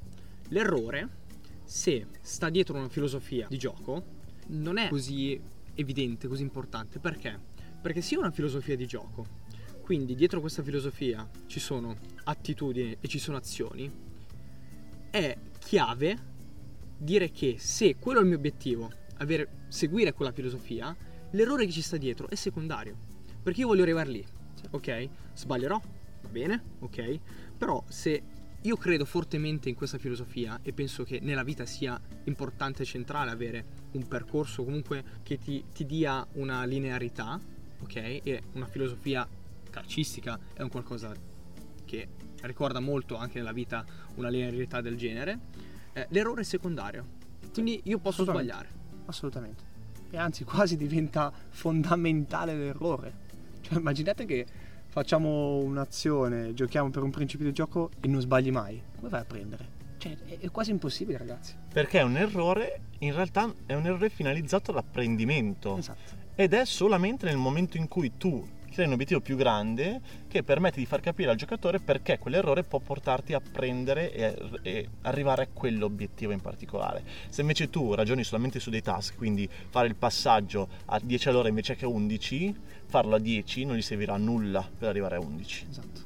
l'errore 0.50 1.24
se 1.64 2.08
sta 2.22 2.50
dietro 2.50 2.76
una 2.76 2.90
filosofia 2.90 3.48
di 3.50 3.58
gioco 3.58 4.04
non 4.48 4.78
è 4.78 4.90
così 4.90 5.40
evidente, 5.76 6.28
così 6.28 6.42
importante. 6.42 7.00
Perché? 7.00 7.54
Perché 7.86 8.02
sia 8.02 8.18
una 8.18 8.32
filosofia 8.32 8.76
di 8.76 8.88
gioco, 8.88 9.28
quindi 9.84 10.16
dietro 10.16 10.40
questa 10.40 10.64
filosofia 10.64 11.30
ci 11.46 11.60
sono 11.60 11.96
attitudini 12.24 12.98
e 13.00 13.08
ci 13.08 13.20
sono 13.20 13.38
azioni, 13.38 13.92
è 15.12 15.38
chiave 15.60 16.18
dire 16.98 17.30
che 17.30 17.58
se 17.60 17.98
quello 17.98 18.18
è 18.18 18.22
il 18.24 18.30
mio 18.30 18.38
obiettivo, 18.38 18.92
avere, 19.18 19.66
seguire 19.68 20.14
quella 20.14 20.32
filosofia, 20.32 20.98
l'errore 21.30 21.68
che 21.68 21.72
ci 21.72 21.84
sta 21.84 21.98
dietro 21.98 22.28
è 22.28 22.34
secondario. 22.34 22.98
Perché 23.44 23.60
io 23.60 23.68
voglio 23.68 23.84
arrivare 23.84 24.10
lì 24.10 24.26
ok? 24.72 25.10
Sbaglierò, 25.36 25.80
va 26.22 26.30
bene, 26.30 26.64
ok? 26.80 27.20
Però 27.56 27.84
se 27.88 28.24
io 28.62 28.78
credo 28.78 29.06
fortemente 29.06 29.70
in 29.70 29.76
questa 29.76 30.00
filosofia 30.00 30.60
e 30.64 30.74
penso 30.74 31.04
che 31.04 31.20
nella 31.22 31.44
vita 31.44 31.68
sia 31.68 32.02
importante 32.24 32.82
e 32.82 32.86
centrale 32.86 33.30
avere 33.30 33.66
un 33.92 34.08
percorso 34.08 34.64
comunque 34.64 35.04
che 35.22 35.38
ti, 35.38 35.66
ti 35.72 35.86
dia 35.86 36.26
una 36.34 36.66
linearità, 36.66 37.40
ok? 37.82 37.96
E 37.96 38.42
una 38.54 38.66
filosofia 38.66 39.28
calcistica 39.70 40.40
è 40.54 40.62
un 40.62 40.70
qualcosa 40.70 41.14
che 41.86 42.08
ricorda 42.42 42.80
molto 42.80 43.16
anche 43.18 43.38
nella 43.38 43.52
vita 43.52 43.86
una 44.16 44.30
linearità 44.30 44.82
del 44.82 44.98
genere. 44.98 45.40
Eh, 45.94 46.08
l'errore 46.10 46.42
è 46.42 46.44
secondario, 46.44 47.06
quindi 47.54 47.82
io 47.84 47.98
posso 48.00 48.22
Assolutamente. 48.22 48.54
sbagliare. 48.54 48.70
Assolutamente. 49.06 49.64
E 50.10 50.18
anzi 50.18 50.44
quasi 50.44 50.78
diventa 50.78 51.32
fondamentale 51.50 52.56
l'errore. 52.56 53.24
Cioè 53.62 53.78
immaginate 53.78 54.26
che 54.26 54.46
facciamo 54.88 55.58
un'azione, 55.58 56.54
giochiamo 56.54 56.90
per 56.90 57.04
un 57.04 57.12
principio 57.12 57.46
di 57.46 57.52
gioco 57.52 57.90
e 58.00 58.08
non 58.08 58.22
sbagli 58.22 58.52
mai. 58.52 58.82
Come 58.96 59.10
vai 59.10 59.22
a 59.22 59.26
prendere? 59.26 59.74
Cioè, 59.98 60.16
è, 60.40 60.52
quasi 60.52 60.72
impossibile, 60.72 61.18
ragazzi. 61.18 61.56
Perché 61.74 62.00
è 62.00 62.04
un 62.04 62.16
errore, 62.16 62.82
in 63.00 63.14
realtà 63.14 63.52
è 63.66 63.74
un 63.74 63.86
errore 63.86 64.10
finalizzato 64.10 64.72
all'apprendimento. 64.72 65.78
Esatto. 65.78 66.24
Ed 66.38 66.54
è 66.54 66.66
solamente 66.66 67.26
nel 67.26 67.38
momento 67.38 67.78
in 67.78 67.88
cui 67.88 68.18
tu 68.18 68.46
crei 68.70 68.88
un 68.88 68.92
obiettivo 68.92 69.22
più 69.22 69.38
grande 69.38 70.02
che 70.28 70.44
permette 70.44 70.80
di 70.80 70.86
far 70.86 71.00
capire 71.00 71.32
al 71.32 71.38
giocatore 71.38 71.80
perché 71.80 72.20
quell'errore 72.20 72.66
può 72.66 72.80
portarti 72.80 73.32
a 73.32 73.40
prendere 73.40 74.12
e, 74.12 74.38
e, 74.62 74.90
arrivare 75.04 75.44
a 75.44 75.48
quell'obiettivo 75.48 76.34
in 76.34 76.42
particolare. 76.42 77.06
Se 77.30 77.40
invece 77.40 77.70
tu 77.70 77.94
ragioni 77.94 78.26
solamente 78.26 78.60
su 78.60 78.70
dei 78.70 78.82
task, 78.82 79.16
quindi 79.16 79.50
fare 79.70 79.88
il 79.88 79.96
passaggio 79.96 80.68
a 80.88 81.00
10 81.02 81.30
all'ora 81.30 81.48
invece 81.48 81.78
che 81.78 81.86
a 81.86 81.88
11, 81.88 82.54
farlo 82.86 83.16
a 83.16 83.20
10 83.20 83.64
non 83.64 83.78
gli 83.78 83.82
servirà 83.82 84.16
a 84.16 84.18
nulla 84.18 84.70
per 84.78 84.90
arrivare 84.90 85.16
a 85.16 85.22
11. 85.22 85.68
Esatto. 85.70 86.02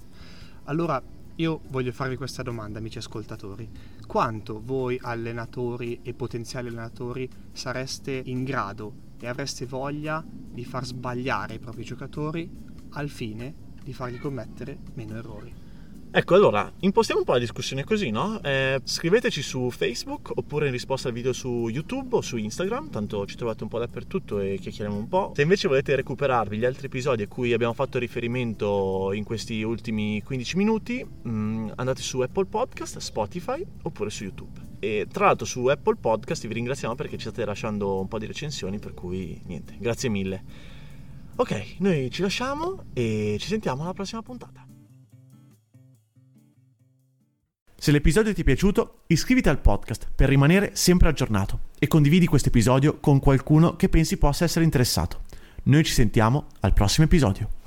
Allora 0.65 1.01
io 1.37 1.61
voglio 1.69 1.91
farvi 1.91 2.17
questa 2.17 2.43
domanda, 2.43 2.77
amici 2.77 2.99
ascoltatori. 2.99 3.67
Quanto 4.05 4.61
voi 4.63 4.99
allenatori 5.01 6.01
e 6.03 6.13
potenziali 6.13 6.67
allenatori 6.67 7.27
sareste 7.51 8.21
in 8.25 8.43
grado 8.43 9.07
e 9.19 9.27
avreste 9.27 9.65
voglia 9.65 10.23
di 10.25 10.65
far 10.65 10.85
sbagliare 10.85 11.55
i 11.55 11.59
propri 11.59 11.83
giocatori 11.83 12.49
al 12.91 13.09
fine 13.09 13.53
di 13.83 13.93
fargli 13.93 14.19
commettere 14.19 14.77
meno 14.93 15.15
errori? 15.15 15.67
Ecco, 16.11 16.33
allora, 16.33 16.71
impostiamo 16.79 17.19
un 17.19 17.25
po' 17.25 17.33
la 17.33 17.39
discussione 17.39 17.83
così, 17.83 18.09
no? 18.09 18.41
Eh, 18.41 18.81
scriveteci 18.83 19.43
su 19.43 19.69
Facebook 19.69 20.31
oppure 20.33 20.65
in 20.65 20.71
risposta 20.71 21.07
al 21.07 21.13
video 21.13 21.33
su 21.33 21.69
YouTube 21.69 22.15
o 22.15 22.21
su 22.21 22.37
Instagram, 22.37 22.89
tanto 22.89 23.27
ci 23.27 23.35
trovate 23.35 23.61
un 23.61 23.69
po' 23.69 23.77
dappertutto 23.77 24.39
e 24.39 24.57
chiacchieriamo 24.59 24.97
un 24.97 25.07
po'. 25.07 25.33
Se 25.35 25.43
invece 25.43 25.67
volete 25.67 25.95
recuperarvi 25.95 26.57
gli 26.57 26.65
altri 26.65 26.87
episodi 26.87 27.21
a 27.21 27.27
cui 27.27 27.53
abbiamo 27.53 27.73
fatto 27.73 27.99
riferimento 27.99 29.11
in 29.13 29.23
questi 29.23 29.61
ultimi 29.61 30.23
15 30.23 30.57
minuti, 30.57 31.05
mh, 31.05 31.29
mm, 31.29 31.69
andate 31.75 32.01
su 32.01 32.21
Apple 32.21 32.45
Podcast, 32.45 32.97
Spotify 32.97 33.63
oppure 33.83 34.09
su 34.09 34.23
YouTube. 34.23 34.68
E 34.79 35.07
tra 35.11 35.25
l'altro 35.25 35.45
su 35.45 35.65
Apple 35.65 35.97
Podcast 35.97 36.47
vi 36.47 36.53
ringraziamo 36.53 36.95
perché 36.95 37.17
ci 37.17 37.27
state 37.27 37.45
lasciando 37.45 37.99
un 37.99 38.07
po' 38.07 38.17
di 38.17 38.25
recensioni, 38.25 38.79
per 38.79 38.93
cui 38.93 39.41
niente, 39.45 39.75
grazie 39.77 40.09
mille. 40.09 40.43
Ok, 41.35 41.75
noi 41.79 42.09
ci 42.11 42.21
lasciamo 42.21 42.85
e 42.93 43.37
ci 43.39 43.47
sentiamo 43.47 43.83
alla 43.83 43.93
prossima 43.93 44.21
puntata. 44.21 44.65
Se 47.75 47.91
l'episodio 47.91 48.33
ti 48.33 48.41
è 48.41 48.43
piaciuto, 48.43 49.03
iscriviti 49.07 49.47
al 49.47 49.61
podcast 49.61 50.09
per 50.13 50.27
rimanere 50.27 50.71
sempre 50.73 51.07
aggiornato 51.07 51.67
e 51.79 51.87
condividi 51.87 52.25
questo 52.25 52.49
episodio 52.49 52.99
con 52.99 53.19
qualcuno 53.19 53.77
che 53.77 53.87
pensi 53.87 54.17
possa 54.17 54.43
essere 54.43 54.65
interessato. 54.65 55.23
Noi 55.63 55.83
ci 55.85 55.93
sentiamo 55.93 56.47
al 56.59 56.73
prossimo 56.73 57.05
episodio. 57.05 57.58